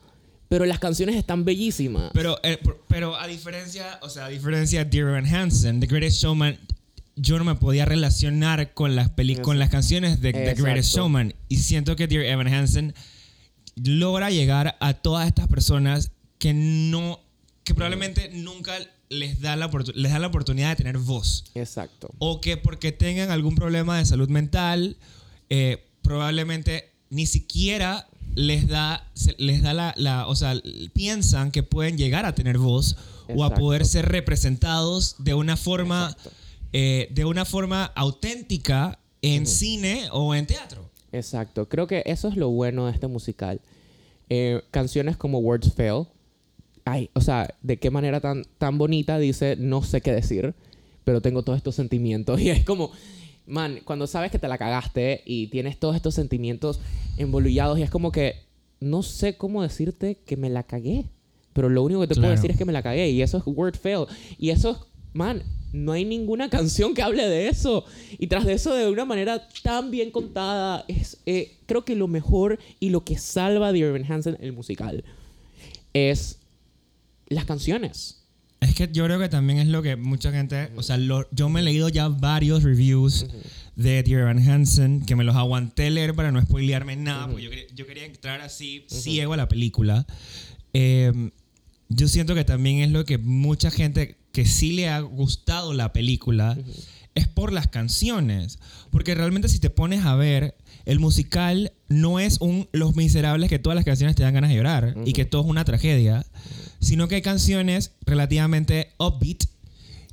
[0.53, 2.11] pero las canciones están bellísimas.
[2.13, 6.21] Pero, eh, pero a diferencia, o sea, a diferencia de Dear Evan Hansen, The Greatest
[6.21, 6.59] Showman,
[7.15, 10.93] yo no me podía relacionar con las, peli con las canciones de The Greatest.
[10.93, 11.33] Showman.
[11.49, 12.93] Y siento que Dear Evan Hansen
[13.83, 17.19] logra llegar a todas estas personas que no,
[17.63, 18.75] que probablemente nunca
[19.09, 21.45] les da la, les da la oportunidad de tener voz.
[21.55, 22.11] Exacto.
[22.19, 24.97] o que porque tengan algún problema de salud mental,
[25.49, 30.56] eh, probablemente ni siquiera les da, les da la, la- o sea,
[30.93, 32.96] piensan que pueden llegar a tener voz
[33.36, 36.15] o a poder ser representados de una forma,
[36.74, 40.89] eh, de una forma auténtica en cine o en teatro.
[41.12, 41.69] Exacto.
[41.69, 43.62] Creo que eso es lo bueno de este musical.
[44.30, 46.06] Eh, canciones como Words Fail.
[46.86, 50.54] Ay, o sea, de qué manera tan, tan bonita dice, no sé qué decir,
[51.06, 52.39] pero tengo todos estos sentimientos.
[52.41, 52.91] Y es como,
[53.45, 56.79] man, cuando sabes que te la cagaste y tienes todos estos sentimientos
[57.17, 58.36] envolullados y es como que,
[58.79, 61.06] no sé cómo decirte que me la cagué.
[61.53, 62.36] Pero lo único que te puedo Claro.
[62.36, 63.10] decir es que me la cagué.
[63.12, 64.06] Y eso es Word Fail.
[64.39, 64.77] Y eso es,
[65.13, 67.86] man, no hay ninguna canción que hable de eso.
[68.17, 72.08] Y tras de eso, de una manera tan bien contada, es eh, creo que lo
[72.08, 75.03] mejor y lo que salva de Irving Hansen el musical
[75.93, 76.39] es
[77.27, 78.22] las canciones.
[78.63, 81.49] Es que yo creo que también es lo que mucha gente, o sea, lo- yo
[81.49, 83.26] me he leído ya varios reviews
[83.76, 87.49] de Dear Evan Hansen que me los aguanté leer para no spoilearme nada, porque yo
[87.49, 90.06] quería, yo quería entrar así ciego a la película.
[90.73, 91.32] Eh,
[91.89, 95.93] yo siento que también es lo que mucha gente que sí le ha gustado la
[95.93, 96.58] película
[97.15, 98.58] es por las canciones,
[98.89, 103.60] porque realmente si te pones a ver el musical no es un Los Miserables que
[103.60, 106.26] todas las canciones te dan ganas de llorar y que todo es una tragedia,
[106.84, 109.43] sino que hay canciones relativamente upbeat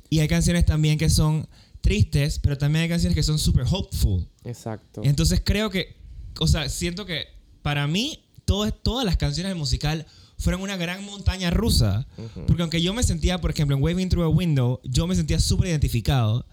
[0.09, 1.47] y hay canciones también que son
[1.81, 4.27] tristes, pero también hay canciones que son super hopeful.
[4.43, 5.01] Exacto.
[5.03, 5.95] Entonces creo que,
[6.39, 7.25] o sea, siento que
[7.61, 10.05] para mí todo- todas las canciones del musical
[10.37, 12.07] fueron una gran montaña rusa.
[12.47, 15.39] Porque aunque yo me sentía, por ejemplo, en Waving Through a Window, yo me sentía
[15.39, 16.45] súper identificado.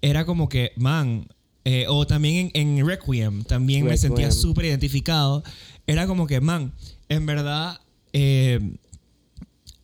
[0.00, 1.26] Era como que, man,
[1.64, 5.42] eh, o también en, en Requiem, también me sentía súper identificado.
[5.86, 6.72] Era como que, man,
[7.08, 7.80] en verdad,
[8.12, 8.60] eh,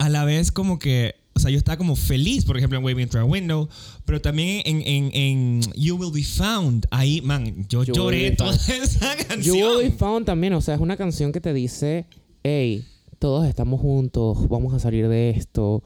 [0.00, 3.08] a la vez como que, o sea, yo estaba como feliz, por ejemplo, en Waving
[3.08, 3.68] Through a Window,
[4.06, 8.30] pero también en, en, en You Will Be Found, ahí, man, yo You Will lloré
[8.30, 9.76] toda esa You canción.
[9.76, 12.06] Will Be Found también, o sea, es una canción que te dice,
[12.42, 12.82] hey,
[13.18, 15.82] todos estamos juntos, vamos a salir de esto,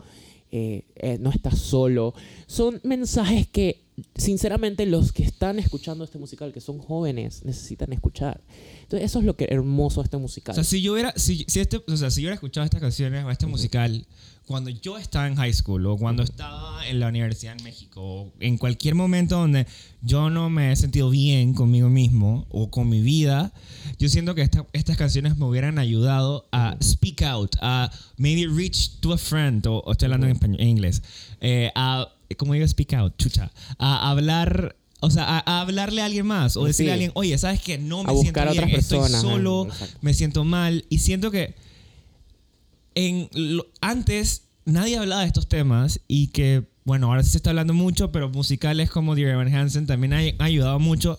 [0.53, 2.15] eh, eh, no estás solo.
[2.47, 3.84] Son mensajes que,
[4.17, 8.41] sinceramente, los que están escuchando este musical, que son jóvenes, necesitan escuchar.
[8.83, 10.53] Entonces, eso es lo que hermoso este musical.
[10.53, 12.81] O sea, si yo hubiera, si, si este, o sea, si yo hubiera escuchado estas
[12.81, 14.07] canciones o este musical
[14.47, 18.33] cuando yo estaba en high school o cuando estaba en la universidad en México o
[18.41, 19.67] en cualquier momento donde
[20.03, 23.55] yo no me he sentido bien conmigo mismo o con mi vida,
[23.99, 29.01] yo siento que esta- estas canciones me hubieran ayudado a speak out, a maybe reach
[29.01, 31.03] to a friend, o, o estoy hablando en, español, en inglés,
[31.41, 33.15] eh, a, ¿cómo digo speak out?
[33.19, 34.77] Chucha, a hablar...
[35.01, 36.91] O sea, a, a hablarle a alguien más o decirle Sí.
[36.91, 37.77] a alguien, oye, ¿sabes qué?
[37.77, 41.55] No me A siento bien, otras estoy solo, ajá, me siento mal y siento que
[42.95, 47.51] en lo- antes nadie hablaba de estos temas y que bueno ahora sí se está
[47.51, 51.19] hablando mucho pero musicales como Dear Evan Hansen también ha, ha ayudado mucho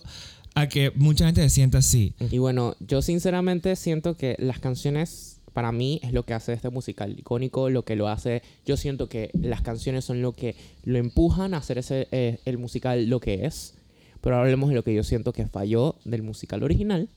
[0.54, 5.35] a que mucha gente se sienta así Y bueno, yo sinceramente siento que las canciones
[5.56, 9.08] para mí es lo que hace este musical icónico, lo que lo hace, yo siento
[9.08, 13.20] que las canciones son lo que lo empujan a hacer ese, eh, el musical lo
[13.20, 13.72] que es.
[14.20, 17.08] Pero ahora hablemos de lo que yo siento que falló del musical original,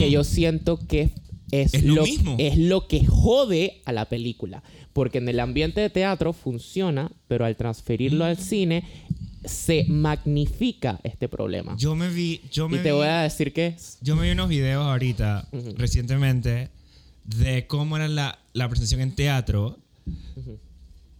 [0.00, 1.12] que yo siento que
[1.52, 2.34] es, Es lo mismo.
[2.40, 4.64] es lo que jode a la película.
[4.92, 8.28] Porque en el ambiente de teatro funciona, pero al transferirlo Mm.
[8.28, 8.82] al cine
[9.44, 11.76] se magnifica este problema.
[11.78, 14.30] yo me vi yo me y te vi, voy a decir que yo me vi
[14.32, 16.68] unos videos ahorita recientemente
[17.36, 19.78] de cómo era la, la presentación en teatro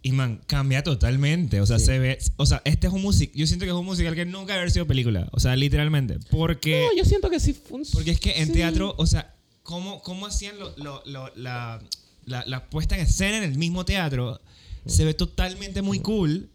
[0.02, 1.60] Y man, cambia totalmente.
[1.60, 2.18] O sea, se ve.
[2.36, 3.36] O sea, este es un musical.
[3.36, 5.28] Yo siento que es un musical que nunca haber sido película.
[5.32, 6.18] O sea, literalmente.
[6.30, 6.86] Porque.
[6.90, 7.92] No, yo siento que sí funciona.
[7.94, 8.52] Porque es que en Sí.
[8.54, 11.82] teatro, o sea, ¿cómo, cómo hacían lo- lo- lo- la,
[12.24, 14.40] la, la puesta en escena en el mismo teatro?
[14.86, 16.48] Se ve totalmente muy cool,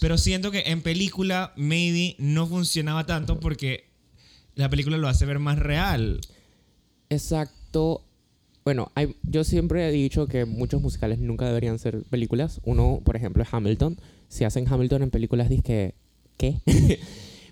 [0.00, 3.90] pero siento que en película, maybe no funcionaba tanto porque
[4.54, 6.20] la película lo hace ver más real.
[7.10, 8.04] Exacto.
[8.64, 12.60] Bueno, hay- yo siempre he dicho que muchos musicales nunca deberían ser películas.
[12.64, 13.98] Uno, por ejemplo, es Hamilton.
[14.28, 15.92] Si hacen Hamilton en películas, dices
[16.38, 16.60] ¿qué?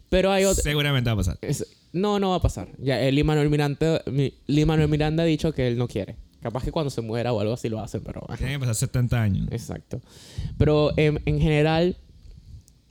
[0.08, 0.62] Pero hay otro...
[0.62, 1.38] Seguramente va a pasar.
[1.42, 2.68] es- no, no va a pasar.
[2.78, 6.16] Ya, el Lin-Manuel Miranda, mi- Lin-Manuel Miranda ha dicho que él no quiere.
[6.40, 8.26] Capaz que cuando se muera o algo así lo hacen, pero...
[8.38, 9.48] Tiene que pasar 70 años.
[9.50, 10.00] Exacto.
[10.56, 11.96] Pero em, en general,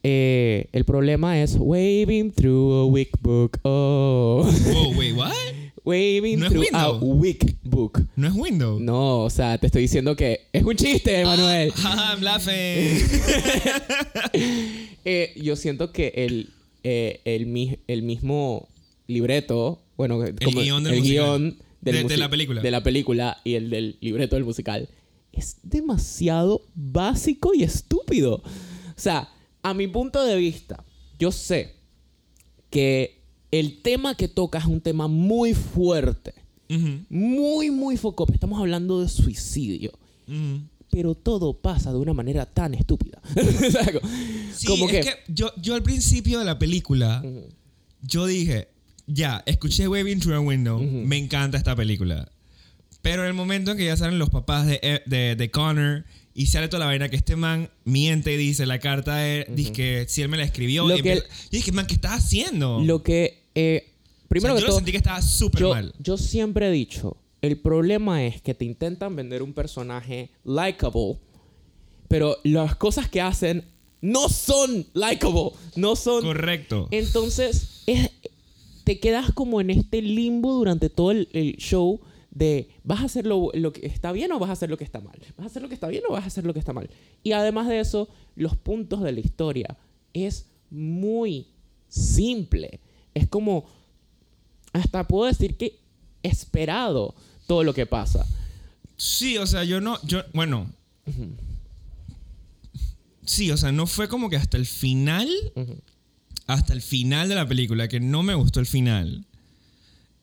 [0.04, 3.60] eh, el problema es waving through a weak book.
[3.64, 4.48] Oh.
[4.76, 5.32] Oh, wait, what?
[5.84, 7.58] waving ¿No through a weak
[8.16, 8.80] ¿No es Windows?
[8.82, 11.74] No, o sea, te estoy diciendo que es un chiste, Manuel.
[11.84, 12.52] Ah, I'm laughing.
[15.04, 16.50] Eh, yo siento que el,
[16.84, 18.68] eh, el, el mismo
[19.08, 22.62] libreto, bueno, como guion del el guion del De- la película.
[22.62, 24.90] de la película y el del libreto del musical
[25.34, 28.36] es demasiado básico y estúpido.
[28.36, 28.44] O
[28.96, 29.30] sea,
[29.64, 30.84] a mi punto de vista,
[31.18, 31.74] yo sé
[32.70, 36.34] que el tema que toca es un tema muy fuerte,
[37.10, 38.26] Muy, muy foco.
[38.34, 39.92] Estamos hablando de suicidio.
[40.92, 43.22] pero todo pasa de una manera tan estúpida.
[44.54, 47.24] Sí, como es que, yo, yo al principio de la película,
[48.02, 48.68] yo dije,
[49.08, 52.30] ya, escuché Waving Through a Window, me encanta esta película.
[53.02, 56.06] Pero en el momento en que ya salen los papás de, E- de, de Connor
[56.36, 59.72] y sale toda la vaina que este man miente y dice la carta es, dice
[59.72, 60.88] que si él me la escribió.
[60.88, 62.80] Lo y que empieza- yo dije, man, ¿qué estás haciendo?
[62.82, 63.91] Lo que, eh,
[64.32, 65.94] primero O sea, que yo todo, lo sentí que estaba súper mal.
[66.00, 71.18] yo siempre he dicho, el problema es que te intentan vender un personaje likable,
[72.08, 73.66] pero las cosas que hacen
[74.02, 76.24] no son likable, no son...
[76.24, 76.88] Correcto.
[76.92, 78.10] Entonces, es-
[78.84, 82.00] te quedas como en este limbo durante todo el, el show
[82.32, 84.84] de vas a hacer lo, lo que está bien o vas a hacer lo que
[84.86, 85.20] está mal.
[85.38, 86.90] Vas a hacer lo que está bien o vas a hacer lo que está mal.
[87.24, 89.78] Y además de eso, los puntos de la historia
[90.14, 91.48] es muy
[91.90, 92.80] simple.
[93.14, 93.66] Es como,
[94.74, 95.78] hasta puedo decir que
[96.24, 97.16] esperado
[97.48, 98.26] todo lo que pasa.
[98.98, 100.70] Sí, o sea, yo no, yo, bueno.
[103.26, 105.30] Sí, o sea, no fue como que hasta el final,
[106.48, 109.26] hasta el final de la película, que no me gustó el final.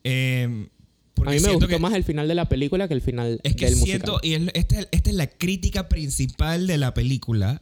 [0.03, 0.67] Eh,
[1.13, 3.39] porque a mí me gustó que- más el final de la película que el final
[3.43, 4.29] Es que del siento, musical.
[4.29, 7.61] y es- esta, es- esta es la crítica principal de la película,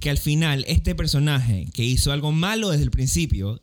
[0.00, 3.60] que al final este personaje que hizo algo malo desde el principio,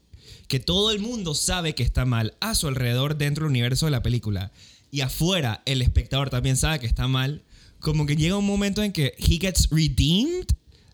[0.48, 3.92] que todo el mundo sabe que está mal a su alrededor dentro del universo de
[3.92, 4.52] la película,
[4.92, 7.44] y afuera el espectador también sabe que está mal,
[7.80, 10.48] como que llega un momento en que he gets redeemed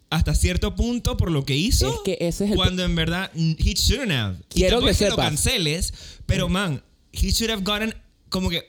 [0.10, 1.90] hasta cierto punto por lo que hizo.
[1.90, 4.36] Es que ese es el Cuando en verdad he shouldn't have.
[4.50, 5.26] Y Quiero tampoco que es que lo sepas.
[5.26, 5.94] canceles,
[6.26, 6.84] pero man,
[7.14, 7.96] he should have gotten
[8.30, 8.64] como que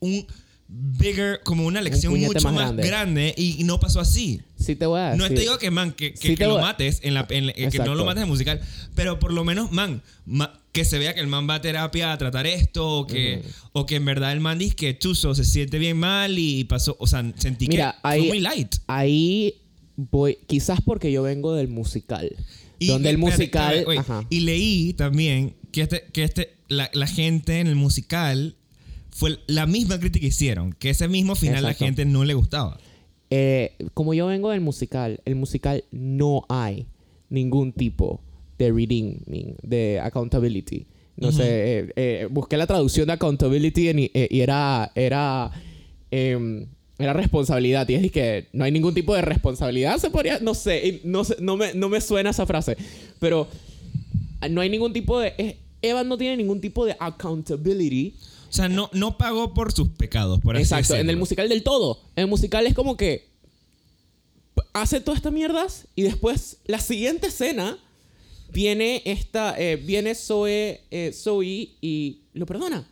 [0.00, 0.26] un
[0.74, 3.34] bigger, como una lección mucho más más grande.
[3.36, 4.40] y no pasó así.
[4.58, 5.36] Sí te voy a No decir.
[5.36, 7.78] te digo que, man, que, que- Sí que te lo mates en la, en que
[7.80, 8.60] no lo mates en el musical,
[8.94, 12.12] pero por lo menos, man, ma- que se vea que el man va a terapia
[12.12, 15.44] a tratar esto, o que, o que en verdad el man dice que Chuzo se
[15.44, 18.76] siente bien mal y pasó, o sea, sentí Mira, que ahí- fue muy light.
[18.86, 19.54] Ahí
[19.96, 22.34] voy, quizás porque yo vengo del musical.
[22.78, 23.74] Y, donde el espérate, musical.
[23.78, 24.26] espérate.
[24.30, 28.56] Y leí también que, este, que este, la, la gente en el musical
[29.12, 31.84] fue la misma crítica que hicieron, que ese mismo final la Exacto.
[31.84, 32.78] gente no le gustaba.
[33.30, 36.86] Eh, como yo vengo del musical, el musical no hay
[37.30, 38.20] ningún tipo
[38.58, 40.86] de redeeming, de accountability.
[41.16, 45.50] No sé, eh, eh, busqué la traducción de accountability en- y era, era,
[46.10, 46.66] em,
[46.98, 47.88] era responsabilidad.
[47.88, 51.36] Y es que no hay ningún tipo de responsabilidad, se podría, no sé, no, sé,
[51.40, 52.76] no, me, no me suena esa frase,
[53.20, 53.46] pero
[54.50, 55.34] no hay ningún tipo de...
[55.38, 58.14] eh, Evan no tiene ningún tipo de accountability
[58.52, 61.62] O sea, no, no pagó por sus pecados, por así Exacto, en el musical del
[61.62, 62.02] todo.
[62.16, 63.30] En el musical es como que
[64.74, 67.78] hace todas estas mierdas y después la siguiente escena
[68.52, 72.86] viene esta eh, viene Zoe, eh, Zoe y lo perdona.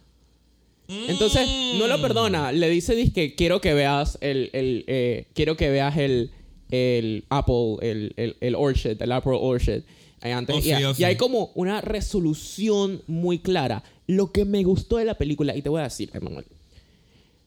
[0.88, 1.46] Entonces,
[1.78, 2.52] no lo perdona.
[2.52, 6.30] Le dice, que quiero que veas el, el, eh, quiero que veas el,
[6.70, 9.82] el Apple, el, el, el Orchard, el Apple Orchard.
[10.22, 10.56] Antes.
[10.56, 13.82] Ofi, y, hay como una resolución muy clara.
[14.06, 16.46] Lo que me gustó de la película, y te voy a decir, Emanuel,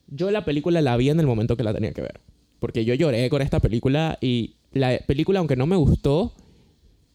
[0.07, 2.19] yo la película la vi en el momento que la tenía que ver.
[2.59, 6.33] Porque yo lloré con esta película y la película, aunque no me gustó,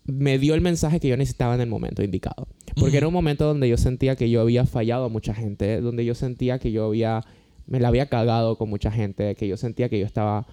[0.05, 2.49] me dio el mensaje que yo necesitaba en el momento indicado.
[2.77, 6.05] Porque era un momento donde yo sentía que yo había fallado a mucha gente, donde
[6.05, 7.25] yo sentía que yo había,
[7.67, 10.47] me la había cagado con mucha gente, que yo sentía que yo estaba,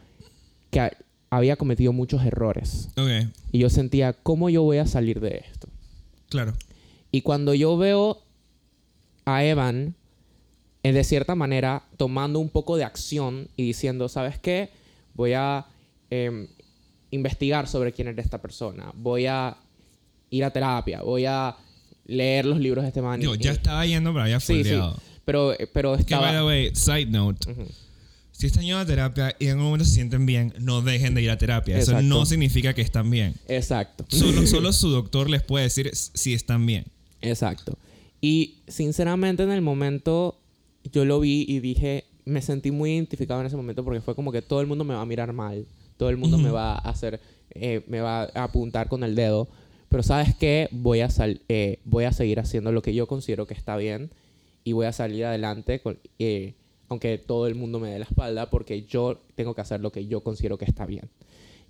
[0.71, 0.91] que
[1.35, 2.89] había cometido muchos errores.
[2.97, 5.67] Ok, Y yo sentía, ¿cómo yo voy a salir de esto?
[6.29, 6.53] claro.
[7.11, 8.21] Y cuando yo veo
[9.23, 9.95] a Evan,
[10.83, 14.69] eh, de cierta manera, tomando un poco de acción y diciendo, ¿sabes qué?
[15.13, 15.65] Voy a
[16.09, 16.47] em,
[17.11, 18.91] investigar sobre quién es esta persona.
[18.95, 19.55] Voy a
[20.29, 21.03] ir a terapia.
[21.03, 21.55] Voy a
[22.05, 23.19] leer los libros de este man.
[23.19, 24.77] Digo, ya estaba yendo, pero había Sí, sí.
[25.23, 26.27] Pero, eh, pero Que, estaba...
[26.27, 27.47] by the way, side note.
[28.37, 31.21] Si están yendo a terapia y en algún momento se sienten bien, no dejen de
[31.21, 31.77] ir a terapia.
[31.77, 33.33] Eso no significa que están bien.
[33.47, 34.05] Exacto.
[34.09, 36.85] Solo, solo su doctor les puede decir si están bien.
[37.21, 37.77] Exacto.
[38.19, 40.37] Y sinceramente en el momento
[40.91, 44.31] yo lo vi y dije, me sentí muy identificado en ese momento porque fue como
[44.33, 45.65] que todo el mundo me va a mirar mal,
[45.97, 47.21] todo el mundo me va a hacer,
[47.51, 49.47] eh, me va a apuntar con el dedo,
[49.89, 53.47] pero sabes qué, voy a, sal- eh, voy a seguir haciendo lo que yo considero
[53.47, 54.11] que está bien
[54.65, 56.53] y voy a salir adelante con, eh,
[56.89, 60.05] aunque todo el mundo me dé la espalda porque yo tengo que hacer lo que
[60.07, 61.09] yo considero que está bien.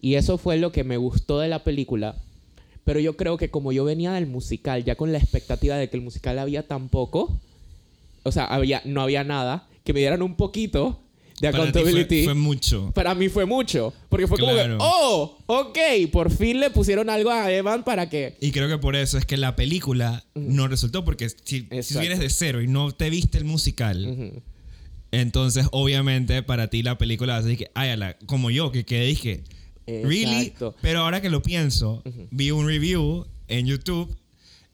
[0.01, 2.15] Y eso fue lo que me gustó de la película.
[2.83, 5.97] Pero yo creo que como yo venía del musical, ya con la expectativa de que
[5.97, 7.39] el musical había tan poco,
[8.23, 10.99] o sea, había, no había nada, que me dieran un poquito
[11.41, 12.23] de Para accountability.
[12.25, 12.91] fue, fue mucho.
[12.93, 13.91] Para mí fue mucho.
[14.09, 14.77] Porque fue Claro.
[14.77, 15.77] como que, oh, ok,
[16.11, 18.35] por fin le pusieron algo a Evan para que...
[18.39, 22.19] Y creo que por eso es que la película no resultó, porque si, si vienes
[22.19, 24.41] de cero y no te viste el musical.
[25.21, 28.85] Entonces obviamente para ti la película va a ser que, ay, ala, como yo, que
[28.85, 29.43] quedé dije,
[29.87, 30.35] really?
[30.47, 30.75] Exacto.
[30.81, 34.15] Pero ahora que lo pienso, vi un review en YouTube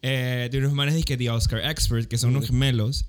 [0.02, 3.06] eh, de unos manes que The Oscar Expert, que son unos gemelos,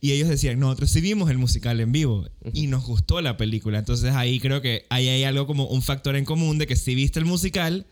[0.00, 3.78] y ellos decían, nosotros sí vimos el musical en vivo y nos gustó la película.
[3.78, 6.94] Entonces ahí creo que ahí hay algo como un factor en común de que si
[6.94, 7.84] viste el musical,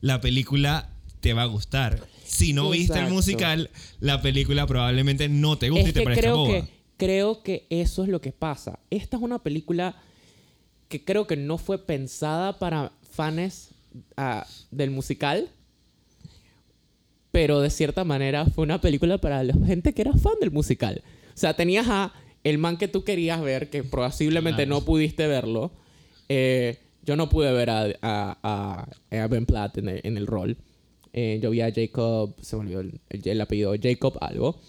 [0.00, 0.90] la película
[1.20, 2.04] te va a gustar.
[2.24, 3.14] Si no viste el Exacto.
[3.14, 3.70] musical,
[4.00, 6.66] la película probablemente no te guste y te que parezca creo boba.
[6.66, 8.78] que, creo que eso es lo que pasa.
[8.90, 9.96] Esta es una película
[10.88, 13.70] que creo que no fue pensada para fans
[14.16, 15.48] ah, del musical,
[17.32, 21.02] pero de cierta manera fue una película para la gente que era fan del musical.
[21.34, 22.12] O sea, tenías a
[22.44, 24.80] el man que tú querías ver, que posiblemente Claro.
[24.80, 25.72] no pudiste verlo.
[26.28, 30.26] Eh, yo no pude ver a, a, a- a Ben Platt en el, en el
[30.26, 30.56] rol.
[31.12, 34.60] Eh, yo vi a Jacob, se me olvidó el, el- el apellido, Jacob algo.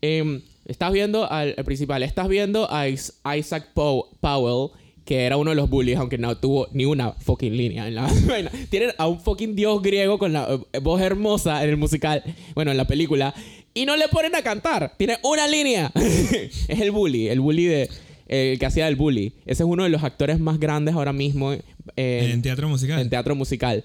[0.00, 4.70] Em, estás viendo al, al principal, estás viendo a Is- Isaac Pow- Powell,
[5.04, 8.02] que era uno de los bullies, aunque no tuvo ni una fucking línea en la
[8.26, 8.50] vaina.
[8.70, 12.22] Tienen a un fucking dios griego con la eh, voz hermosa en el musical,
[12.54, 13.34] bueno, en la película,
[13.74, 14.94] y no le ponen a cantar.
[14.98, 15.90] Tiene una línea.
[15.94, 17.88] es el bully, el bully de.
[18.30, 19.32] El que hacía el bully.
[19.46, 21.62] Ese es uno de los actores más grandes ahora mismo eh,
[22.30, 23.00] en teatro musical.
[23.00, 23.84] en teatro musical.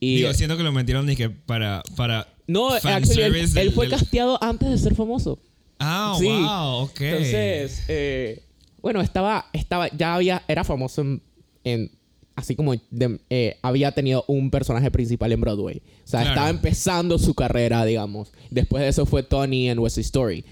[0.00, 3.98] Y, Digo, siento que lo metieron dije, para, para no, actually, él, del- fue del-
[3.98, 5.38] casteado antes de ser famoso.
[5.82, 6.26] Ah, Sí.
[6.28, 7.00] wow, ok.
[7.00, 8.42] Entonces, eh,
[8.80, 11.22] bueno, estaba, estaba, ya había, era famoso en,
[11.64, 11.90] en-
[12.34, 15.82] así como de- eh, había tenido un personaje principal en Broadway.
[16.04, 16.30] O sea, Claro.
[16.30, 18.32] estaba empezando su carrera, digamos.
[18.50, 20.44] Después de eso fue Tony en West Side Story.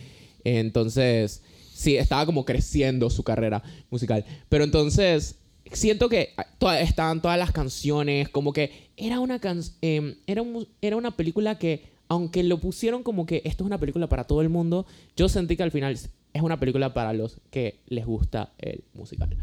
[0.45, 4.25] Entonces, sí, estaba como creciendo su carrera musical.
[4.49, 5.37] Pero entonces,
[5.73, 6.35] siento que
[6.81, 11.59] estaban todas las canciones, como que era una, can- em, era, un- era una película
[11.59, 14.85] que, aunque lo pusieron como que esto es una película para todo el mundo,
[15.17, 19.37] yo sentí que al final es una película para los que les gusta el musical.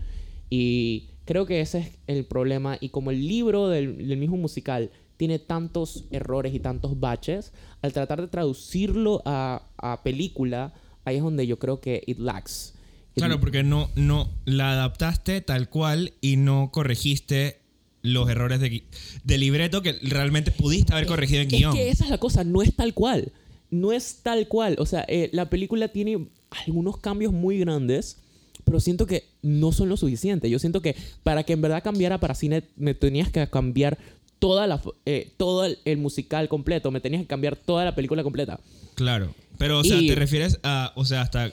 [0.49, 2.77] Y creo que ese es el problema.
[2.81, 8.19] Y como el libro del, mismo musical tiene tantos errores y tantos baches, al tratar
[8.19, 10.73] de traducirlo a, película,
[11.05, 12.73] ahí es donde yo creo que it lacks.
[13.15, 17.61] Claro, porque no, no la adaptaste tal cual y no corregiste
[18.01, 18.83] los errores de,
[19.23, 21.73] de libreto que realmente pudiste haber corregido en es guion.
[21.73, 23.31] que esa es la cosa, no es tal cual.
[23.69, 24.75] No es tal cual.
[24.79, 26.27] O sea, eh, la película tiene
[26.65, 28.17] algunos cambios muy grandes,
[28.63, 30.49] pero siento que no son lo suficiente.
[30.49, 33.97] Yo siento que para que en verdad cambiara para cine, me tenías que cambiar
[34.39, 38.23] toda la, eh, todo el, el musical completo, me tenías que cambiar toda la película
[38.23, 38.59] completa.
[38.95, 39.33] Claro.
[39.57, 41.51] Pero, o sea, Y- ¿te refieres a, o sea, hasta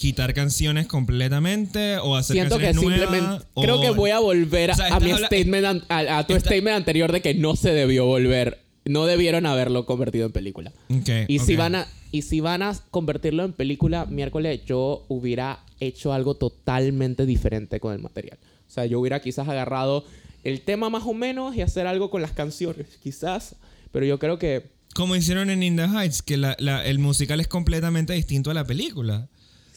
[0.00, 3.10] quitar canciones completamente o hacer Siento que canciones nuevas?
[3.12, 3.46] simplemente.
[3.52, 6.18] o- Creo que voy a volver a, O sea, a estás mi statement, an- a,
[6.18, 8.58] a tu statement anterior de que no se debió volver.
[8.86, 10.72] No debieron haberlo convertido en película.
[10.88, 15.60] Ok, Y, si van a, y si van a convertirlo en película miércoles, yo hubiera
[15.80, 18.38] hecho algo totalmente diferente con el material.
[18.66, 20.04] O sea, yo hubiera quizás agarrado
[20.44, 23.54] el tema más o menos y hacer algo con las canciones, quizás.
[23.92, 27.38] Pero yo creo que Como hicieron en In the Heights, que la- la- el musical
[27.40, 29.28] es completamente distinto a la película.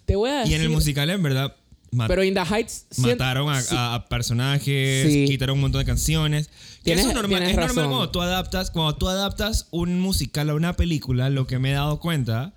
[0.06, 1.56] Te voy a Y en el musical, en verdad,
[1.92, 2.86] ma- pero In the Heights.
[2.90, 5.26] siento- mataron a, sí, a- a personajes, Sí.
[5.28, 6.50] quitaron un montón de canciones.
[6.84, 10.56] Tienes- eso es normal, es normal cuando tú adaptas, cuando tú adaptas un musical a
[10.56, 12.54] una película, lo que me he dado cuenta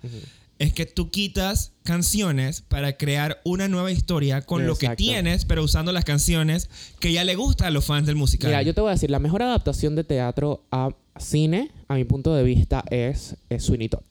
[0.59, 5.63] es que tú quitas canciones para crear una nueva historia con lo que tienes, pero
[5.63, 6.69] usando las canciones
[6.99, 8.49] que ya le gustan a los fans del musical.
[8.49, 10.89] Mira, yo te voy a decir, la mejor adaptación de teatro a
[11.19, 14.01] cine, a mi punto de vista, es, es Sweeney Todd.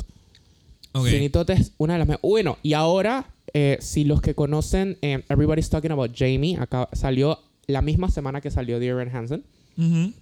[1.00, 1.08] Ok.
[1.08, 2.22] Sweeney Todd es una de las mejores.
[2.22, 7.38] Bueno, y ahora, eh, si los que conocen eh, Everybody's Talking About Jamie, acá salió
[7.66, 9.44] la misma semana que salió Dear Evan Hansen.
[9.76, 10.12] Ujú.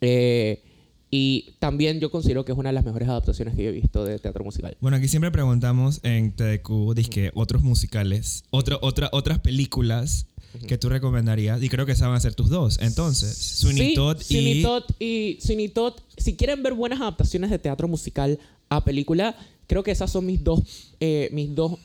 [0.00, 0.62] Eh,
[1.10, 4.04] y también yo considero que es una de las mejores adaptaciones que yo he visto
[4.04, 4.76] de teatro musical.
[4.80, 10.26] Bueno, aquí siempre preguntamos en TDQ, dizque, otros musicales, otro, otra, otras películas
[10.68, 11.62] que tú recomendarías.
[11.62, 12.78] Y creo que esas van a ser tus dos.
[12.80, 14.24] Entonces, Sweeney Sí, Todd y...
[14.24, 15.94] Sweeney Todd y Sweeney Todd.
[16.16, 18.38] Si quieren ver buenas adaptaciones de teatro musical
[18.68, 19.36] a película,
[19.70, 21.78] creo que esas son mis dos, eh, mis dos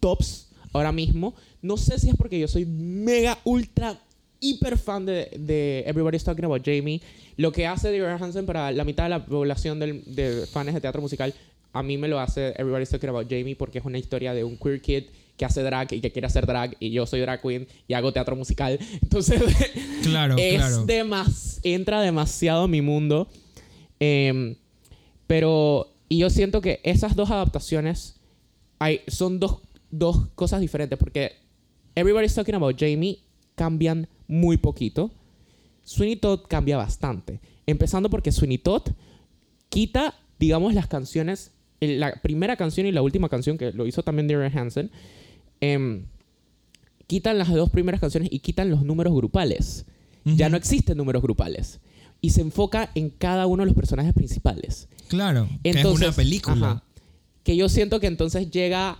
[0.00, 1.34] tops ahora mismo.
[1.62, 3.98] No sé si es porque yo soy mega, ultra,
[4.40, 7.00] hiper fan de, de Everybody's Talking About Jamie.
[7.38, 10.80] Lo que hace Dear Hansen para la mitad de la población del- de fans de
[10.80, 11.32] teatro musical,
[11.72, 14.56] a mí me lo hace Everybody's Talking About Jamie porque es una historia de un
[14.58, 15.04] queer kid
[15.38, 18.12] que hace drag y que quiere hacer drag y yo soy drag queen y hago
[18.12, 18.78] teatro musical.
[19.02, 19.42] Entonces,
[20.02, 20.84] Claro, es claro.
[20.86, 23.26] demas- entra demasiado a mi mundo.
[23.98, 24.54] Em,
[25.26, 28.20] pero, y yo siento que esas dos adaptaciones
[28.78, 31.32] hay, son dos, dos cosas diferentes porque
[31.96, 33.18] Everybody's Talking About Jamie
[33.56, 35.10] cambian muy poquito.
[35.82, 37.40] Sweeney Todd cambia bastante.
[37.66, 38.82] Empezando porque Sweeney Todd
[39.70, 41.50] quita, digamos, las canciones,
[41.80, 44.90] la primera canción y la última canción que lo hizo también Darren Hansen.
[45.60, 46.04] em,
[47.08, 49.84] quitan las dos primeras canciones y quitan los números grupales.
[50.24, 50.52] Ya Ujú.
[50.52, 51.80] no existen números grupales.
[52.24, 54.88] Y se enfoca en cada uno de los personajes principales.
[55.08, 56.70] Claro, que es una película.
[56.70, 56.82] ajá,
[57.42, 58.98] que yo siento que entonces llega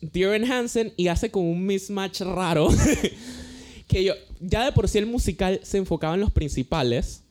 [0.00, 2.68] Darren Hansen y hace como un mismatch raro.
[3.88, 7.22] que yo, ya de por sí el musical se enfocaba en los principales.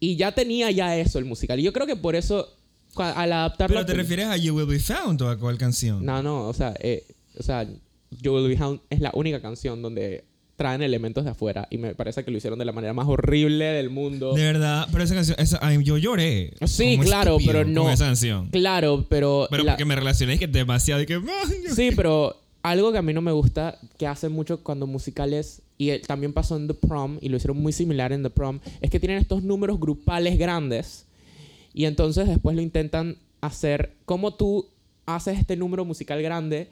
[0.00, 1.60] Y ya tenía ya eso el musical.
[1.60, 2.48] Y yo creo que por eso,
[2.96, 6.04] al adaptar Pero te refieres a You Will Be Found o a cuál canción?
[6.04, 7.06] No, no, o sea, eh,
[7.38, 7.68] o sea,
[8.10, 10.24] You Will Be Hound es la única canción donde
[10.60, 11.66] traen elementos de afuera.
[11.70, 14.34] Y me parece que lo hicieron de la manera más horrible del mundo.
[14.34, 16.52] De verdad, pero esa canción, esa, ay, yo lloré.
[16.66, 18.50] Sí, claro, pero con no- esa canción.
[18.50, 19.46] Claro, pero...
[19.50, 21.18] Pero la- porque me relacioné que demasiado y que.
[21.74, 25.98] Sí, pero algo que a mí no me gusta, que hacen mucho cuando musicales, y
[26.00, 29.00] también pasó en The Prom, y lo hicieron muy similar en The Prom, es que
[29.00, 31.06] tienen estos números grupales grandes,
[31.72, 34.66] y entonces después lo intentan hacer como tú
[35.06, 36.68] haces este número musical grande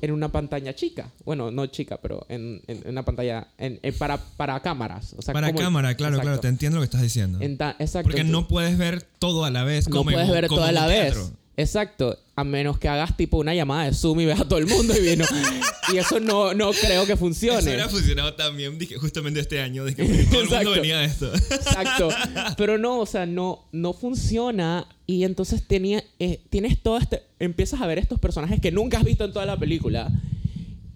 [0.00, 1.10] en una pantalla chica.
[1.24, 5.14] Bueno, no chica, pero en, en- en una pantalla en- para, para cámaras.
[5.16, 7.38] O sea, Para como- cámara, claro, claro, te entiendo lo que estás diciendo.
[7.56, 8.08] Ta- exacto.
[8.10, 9.88] Porque no puedes ver todo a la vez.
[9.88, 11.16] No como puedes ver como en un la vez.
[11.58, 12.18] Exacto.
[12.34, 14.94] A menos que hagas tipo una llamada de Zoom y veas a todo el mundo
[14.94, 15.24] y vino.
[15.92, 17.62] y eso no, no creo que Eso funcione.
[17.62, 19.84] hubiera funcionado también dije, justamente este año.
[19.86, 21.32] Dije, todo el mundo venía de esto.
[21.34, 22.08] Exacto.
[22.58, 24.86] Pero no, o sea, no, no funciona.
[25.06, 27.22] Y entonces tenía, eh, tienes todo este.
[27.38, 30.10] Empiezas a ver estos personajes que nunca has visto en toda la película.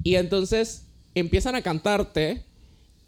[0.02, 2.42] Y entonces empiezan a cantarte.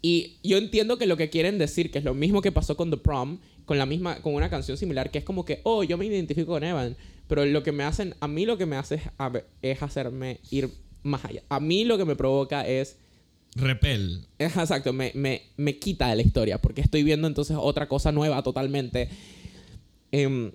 [0.01, 2.89] Y yo entiendo que lo que quieren decir, que es lo mismo que pasó con
[2.89, 5.97] The Prom, con la misma, con una canción similar, que es como que, oh, yo
[5.97, 6.95] me identifico con Evan.
[7.27, 9.31] Pero lo que me hacen, a mí lo que me hace es, a
[9.61, 10.69] es hacerme ir
[11.03, 11.41] más allá.
[11.49, 12.97] A mí lo que me provoca es
[13.55, 14.25] Repel.
[14.39, 18.41] Exacto, me, me, me quita de la historia porque estoy viendo entonces otra cosa nueva
[18.41, 19.09] totalmente.
[20.11, 20.51] Em,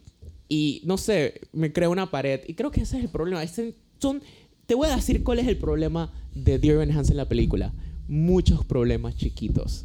[0.49, 2.41] y no sé, me crea una pared.
[2.47, 3.43] Y creo que ese es el problema.
[3.43, 4.23] Ese- son,
[4.67, 7.73] te voy a decir cuál es el problema de Dear Evan Hansen en la película.
[8.09, 9.85] Muchos problemas chiquitos.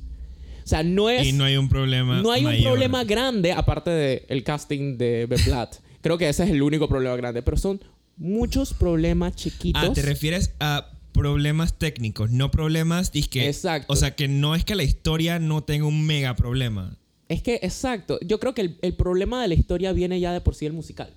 [0.63, 1.27] O sea, no es.
[1.27, 2.21] Y no hay un problema.
[2.21, 5.75] No hay un problema grande aparte del casting de Ben Platt.
[6.01, 7.41] Creo que ese es el único problema grande.
[7.41, 7.81] Pero son
[8.15, 9.83] muchos problemas chiquitos.
[9.83, 13.91] Ah, te refieres a problemas técnicos, no problemas que Exacto.
[13.93, 16.97] O sea, que no es que la historia no tenga un mega problema.
[17.33, 18.19] Es que, exacto.
[18.21, 20.73] Yo creo que el, el problema de la historia viene ya de por sí del
[20.73, 21.09] musical.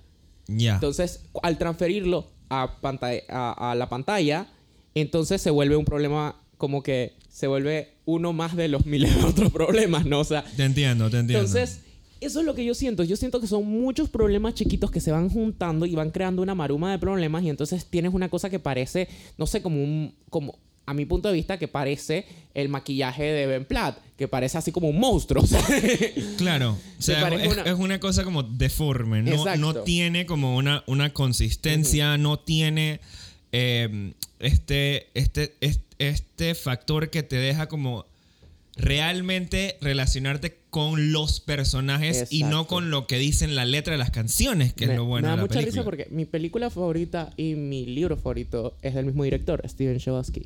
[0.47, 0.73] Ya.
[0.73, 4.47] Entonces, al transferirlo a, pantalla, a, a la pantalla,
[4.95, 9.25] entonces se vuelve un problema como que se vuelve uno más de los miles de
[9.25, 10.21] otros problemas, ¿no?
[10.21, 11.45] O sea, Te entiendo, te entiendo.
[11.45, 11.81] entonces,
[12.19, 13.03] eso es lo que yo siento.
[13.03, 16.55] Yo siento que son muchos problemas chiquitos que se van juntando y van creando una
[16.55, 19.07] maruma de problemas y entonces tienes una cosa que parece,
[19.37, 20.15] no sé, como un...
[20.31, 20.57] Como,
[20.87, 22.25] a mi punto de vista, que parece
[22.55, 25.43] el maquillaje de Ben Platt, que parece así como un monstruo.
[26.37, 26.77] Claro.
[26.97, 29.21] O sea, es, una- es una cosa como deforme.
[29.21, 29.59] No, Exacto.
[29.59, 32.99] no tiene como una, una consistencia, no tiene
[33.51, 38.05] eh, este, este, este, este factor que te deja como
[38.75, 42.67] realmente relacionarte con los personajes y no Exacto.
[42.67, 45.29] con lo que dicen la letra de las canciones, que me, es lo bueno me
[45.29, 45.71] da de la mucha película.
[45.81, 50.45] risa porque mi película favorita y mi libro favorito es del mismo director, Steven Chbosky.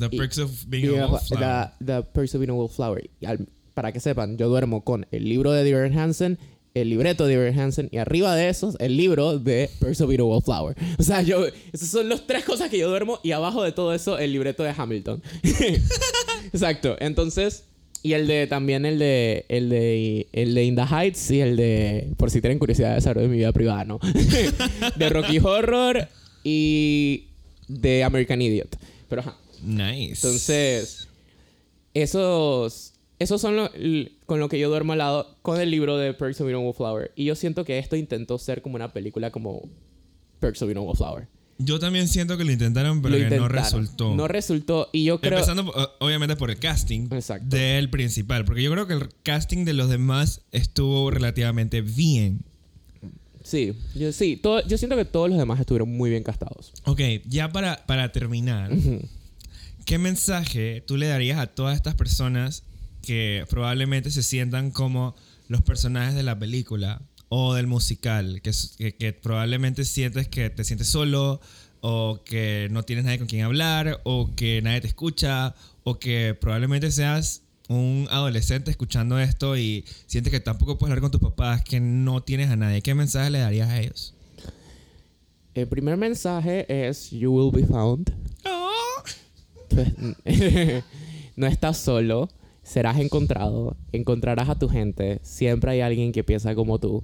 [0.00, 1.72] The y- Perks of Being a Wallflower.
[1.78, 3.02] The, the Perks of Being a Wallflower.
[3.26, 6.38] Al- para que sepan, yo duermo con el libro de Dear Hansen,
[6.74, 10.76] el libreto de Iver Hansen y arriba de esos el libro de Percy of Wallflower.
[10.98, 13.92] O sea, yo esas son las tres cosas que yo duermo y abajo de todo
[13.94, 15.22] eso el libreto de Hamilton.
[16.52, 16.96] Exacto.
[17.00, 17.64] Entonces,
[18.02, 21.56] y el de también el de el de el de In the Heights y el
[21.56, 23.98] de por si tienen curiosidad de saber de mi vida privada, ¿no?
[24.96, 26.08] de Rocky Horror
[26.44, 27.26] y
[27.68, 28.76] de American Idiot.
[29.08, 29.36] Pero ajá.
[29.62, 30.14] Nice.
[30.26, 31.08] Entonces,
[31.94, 33.70] esos esos son lo-
[34.26, 36.60] con lo que yo duermo al lado con el libro de Perks of Being a
[36.60, 37.12] Wallflower.
[37.16, 39.62] Y yo siento que esto intentó ser como una película como
[40.40, 41.28] Perks of Being a Wallflower.
[41.58, 44.14] Yo también siento que lo intentaron, pero Lo que no resultó.
[44.14, 44.88] No resultó.
[44.92, 45.34] Y yo creo...
[45.38, 47.54] Empezando obviamente por el casting Exacto.
[47.54, 52.40] del principal, porque yo creo que el casting de los demás estuvo relativamente bien.
[53.42, 54.38] Sí, yo, sí.
[54.38, 56.72] Todo, yo siento que todos los demás estuvieron muy bien castados.
[56.86, 58.70] Ok, ya para, para terminar.
[59.84, 62.64] ¿Qué mensaje tú le darías a todas estas personas
[63.02, 65.14] que probablemente se sientan como
[65.48, 68.42] los personajes de la película o del musical?
[68.42, 71.40] Que, probablemente sientes que te sientes solo
[71.80, 76.36] o que no tienes nadie con quien hablar o que nadie te escucha o que
[76.38, 81.62] probablemente seas un adolescente escuchando esto y sientes que tampoco puedes hablar con tus papás,
[81.62, 82.82] que no tienes a nadie.
[82.82, 84.14] ¿Qué mensaje le darías a ellos?
[85.54, 88.19] El primer mensaje es You will be found.
[89.70, 89.88] Pues,
[91.36, 92.28] no estás solo,
[92.62, 97.02] serás encontrado, encontrarás a tu gente, siempre hay alguien que piensa como tú.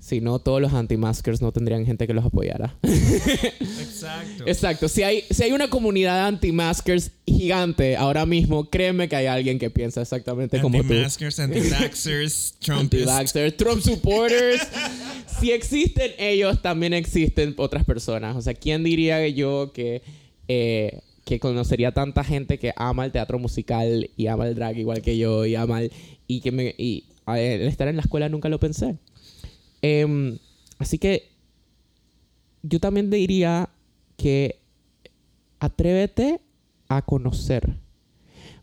[0.00, 2.76] Si no, todos los anti-maskers no tendrían gente que los apoyara.
[2.82, 4.44] Exacto.
[4.46, 9.26] Exacto, si hay, si hay una comunidad de anti-maskers gigante ahora mismo, créeme que hay
[9.26, 10.92] alguien que piensa exactamente como tú.
[10.92, 13.08] Anti-maskers, anti-vaxxers, Trumpists.
[13.08, 14.60] Anti-vaxxers, Trump supporters.
[15.40, 18.36] si existen ellos, también existen otras personas.
[18.36, 20.02] O sea, ¿quién diría yo que,
[20.48, 25.02] eh, que conocería tanta gente que ama el teatro musical y ama el drag igual
[25.02, 25.92] que yo y ama el,
[26.26, 28.96] y que me y el estar en la escuela nunca lo pensé.
[29.82, 30.38] Em,
[30.78, 31.28] así que
[32.62, 33.68] yo también diría
[34.16, 34.58] que
[35.60, 36.40] atrévete
[36.88, 37.76] a conocer.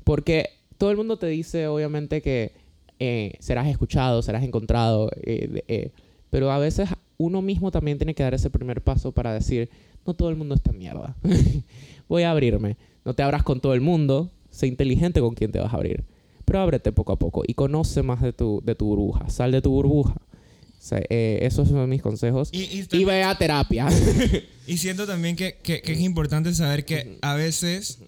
[0.04, 0.50] Porque
[0.80, 2.54] todo el mundo te dice, obviamente, que
[2.98, 5.12] eh, serás escuchado, serás encontrado.
[5.22, 5.92] eh, eh,
[6.32, 9.70] pero a veces uno mismo también tiene que dar ese primer paso para decir,
[10.06, 11.16] no todo el mundo está mierda.
[12.08, 12.78] Voy a abrirme.
[13.04, 14.32] No te abras con todo el mundo.
[14.50, 16.04] Sé inteligente con quien te vas a abrir.
[16.46, 19.30] Pero ábrete poco a poco y conoce más de tu, de tu burbuja.
[19.30, 20.14] Sal de tu burbuja.
[20.14, 22.50] O sea, eh, esos son mis consejos.
[22.52, 23.88] Y, y ve a terapia.
[24.68, 28.00] y siento también que, que- que es importante saber que a veces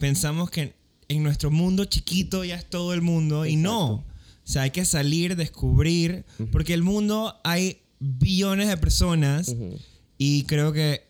[0.00, 0.72] pensamos que
[1.08, 3.92] en nuestro mundo chiquito ya es todo el mundo y no.
[3.92, 4.04] O
[4.42, 9.54] sea, hay que salir, descubrir, porque el mundo hay billones de personas
[10.18, 11.02] y creo que,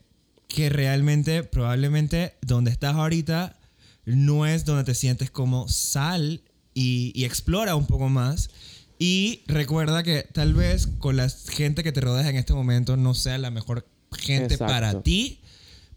[0.55, 3.57] que realmente, probablemente, donde estás ahorita
[4.05, 6.43] no es donde te sientes como sal
[6.75, 8.51] y, y explora un poco más.
[8.97, 13.15] Y recuerda que tal vez con la gente que te rodeas en este momento no
[13.15, 14.73] sea la mejor gente Exacto.
[14.73, 15.41] para ti,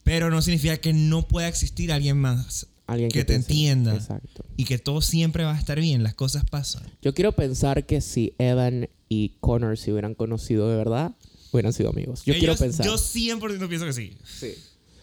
[0.03, 3.51] pero no significa que no pueda existir alguien más Alguien que, que te piense.
[3.51, 4.43] entienda Exacto.
[4.55, 6.82] y que todo siempre va a estar bien, las cosas pasan.
[7.03, 11.12] Yo quiero pensar que si Evan y Connor se hubieran conocido de verdad,
[11.58, 12.24] hubieran sido amigos.
[12.26, 12.86] Yo quiero pensar.
[12.86, 14.18] Yo 100% pienso que sí.
[14.39, 14.53] Sí.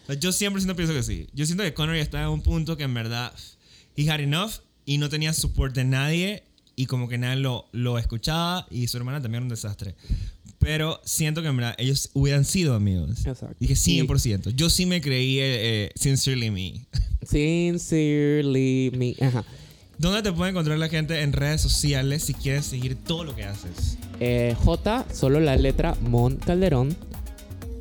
[0.03, 1.27] O sea, Yo 100% pienso que sí.
[1.33, 3.33] Yo siento que Connor ya estaba en un punto que en verdad
[3.95, 4.51] he had enough
[4.85, 6.43] y no tenía support de nadie
[6.75, 9.95] y como que nadie lo, lo escuchaba y su hermana también era un desastre.
[10.59, 13.25] Pero siento que en verdad ellos hubieran sido amigos.
[13.25, 13.55] Exacto.
[13.59, 14.55] Dije 100%.
[14.55, 16.85] Yo sí me creí eh, eh, Sincerely Me.
[17.25, 19.15] Sincerely me.
[19.25, 19.45] Ajá.
[19.97, 23.45] ¿Dónde te puede encontrar la gente en redes sociales si quieres seguir todo lo que
[23.45, 23.97] haces?
[24.19, 26.95] Eh, J, solo la letra Mon Calderón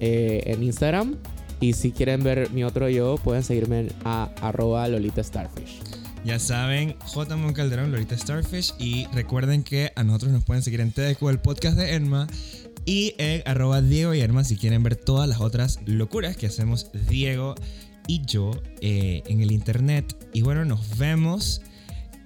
[0.01, 1.17] eh, en Instagram.
[1.61, 5.81] Y si quieren ver mi otro yo, pueden seguirme a, arroba Lolita Starfish.
[6.25, 7.37] Ya saben, J.
[7.37, 8.75] Mon Calderón, Lorita Starfish.
[8.79, 12.29] Y recuerden que a nosotros nos pueden seguir en TDQ, el podcast de Enma.
[12.87, 16.91] Y en arroba Diego y Enma si quieren ver todas las otras locuras que hacemos
[17.09, 17.55] Diego
[18.07, 20.17] y yo eh, en el internet.
[20.33, 21.61] Y bueno, nos vemos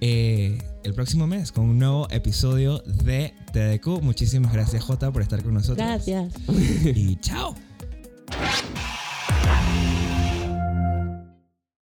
[0.01, 4.01] eh, el próximo mes con un nuevo episodio de TDQ.
[4.01, 5.85] Muchísimas gracias, Jota, por estar con nosotros.
[5.85, 6.33] Gracias.
[6.95, 7.55] Y chao.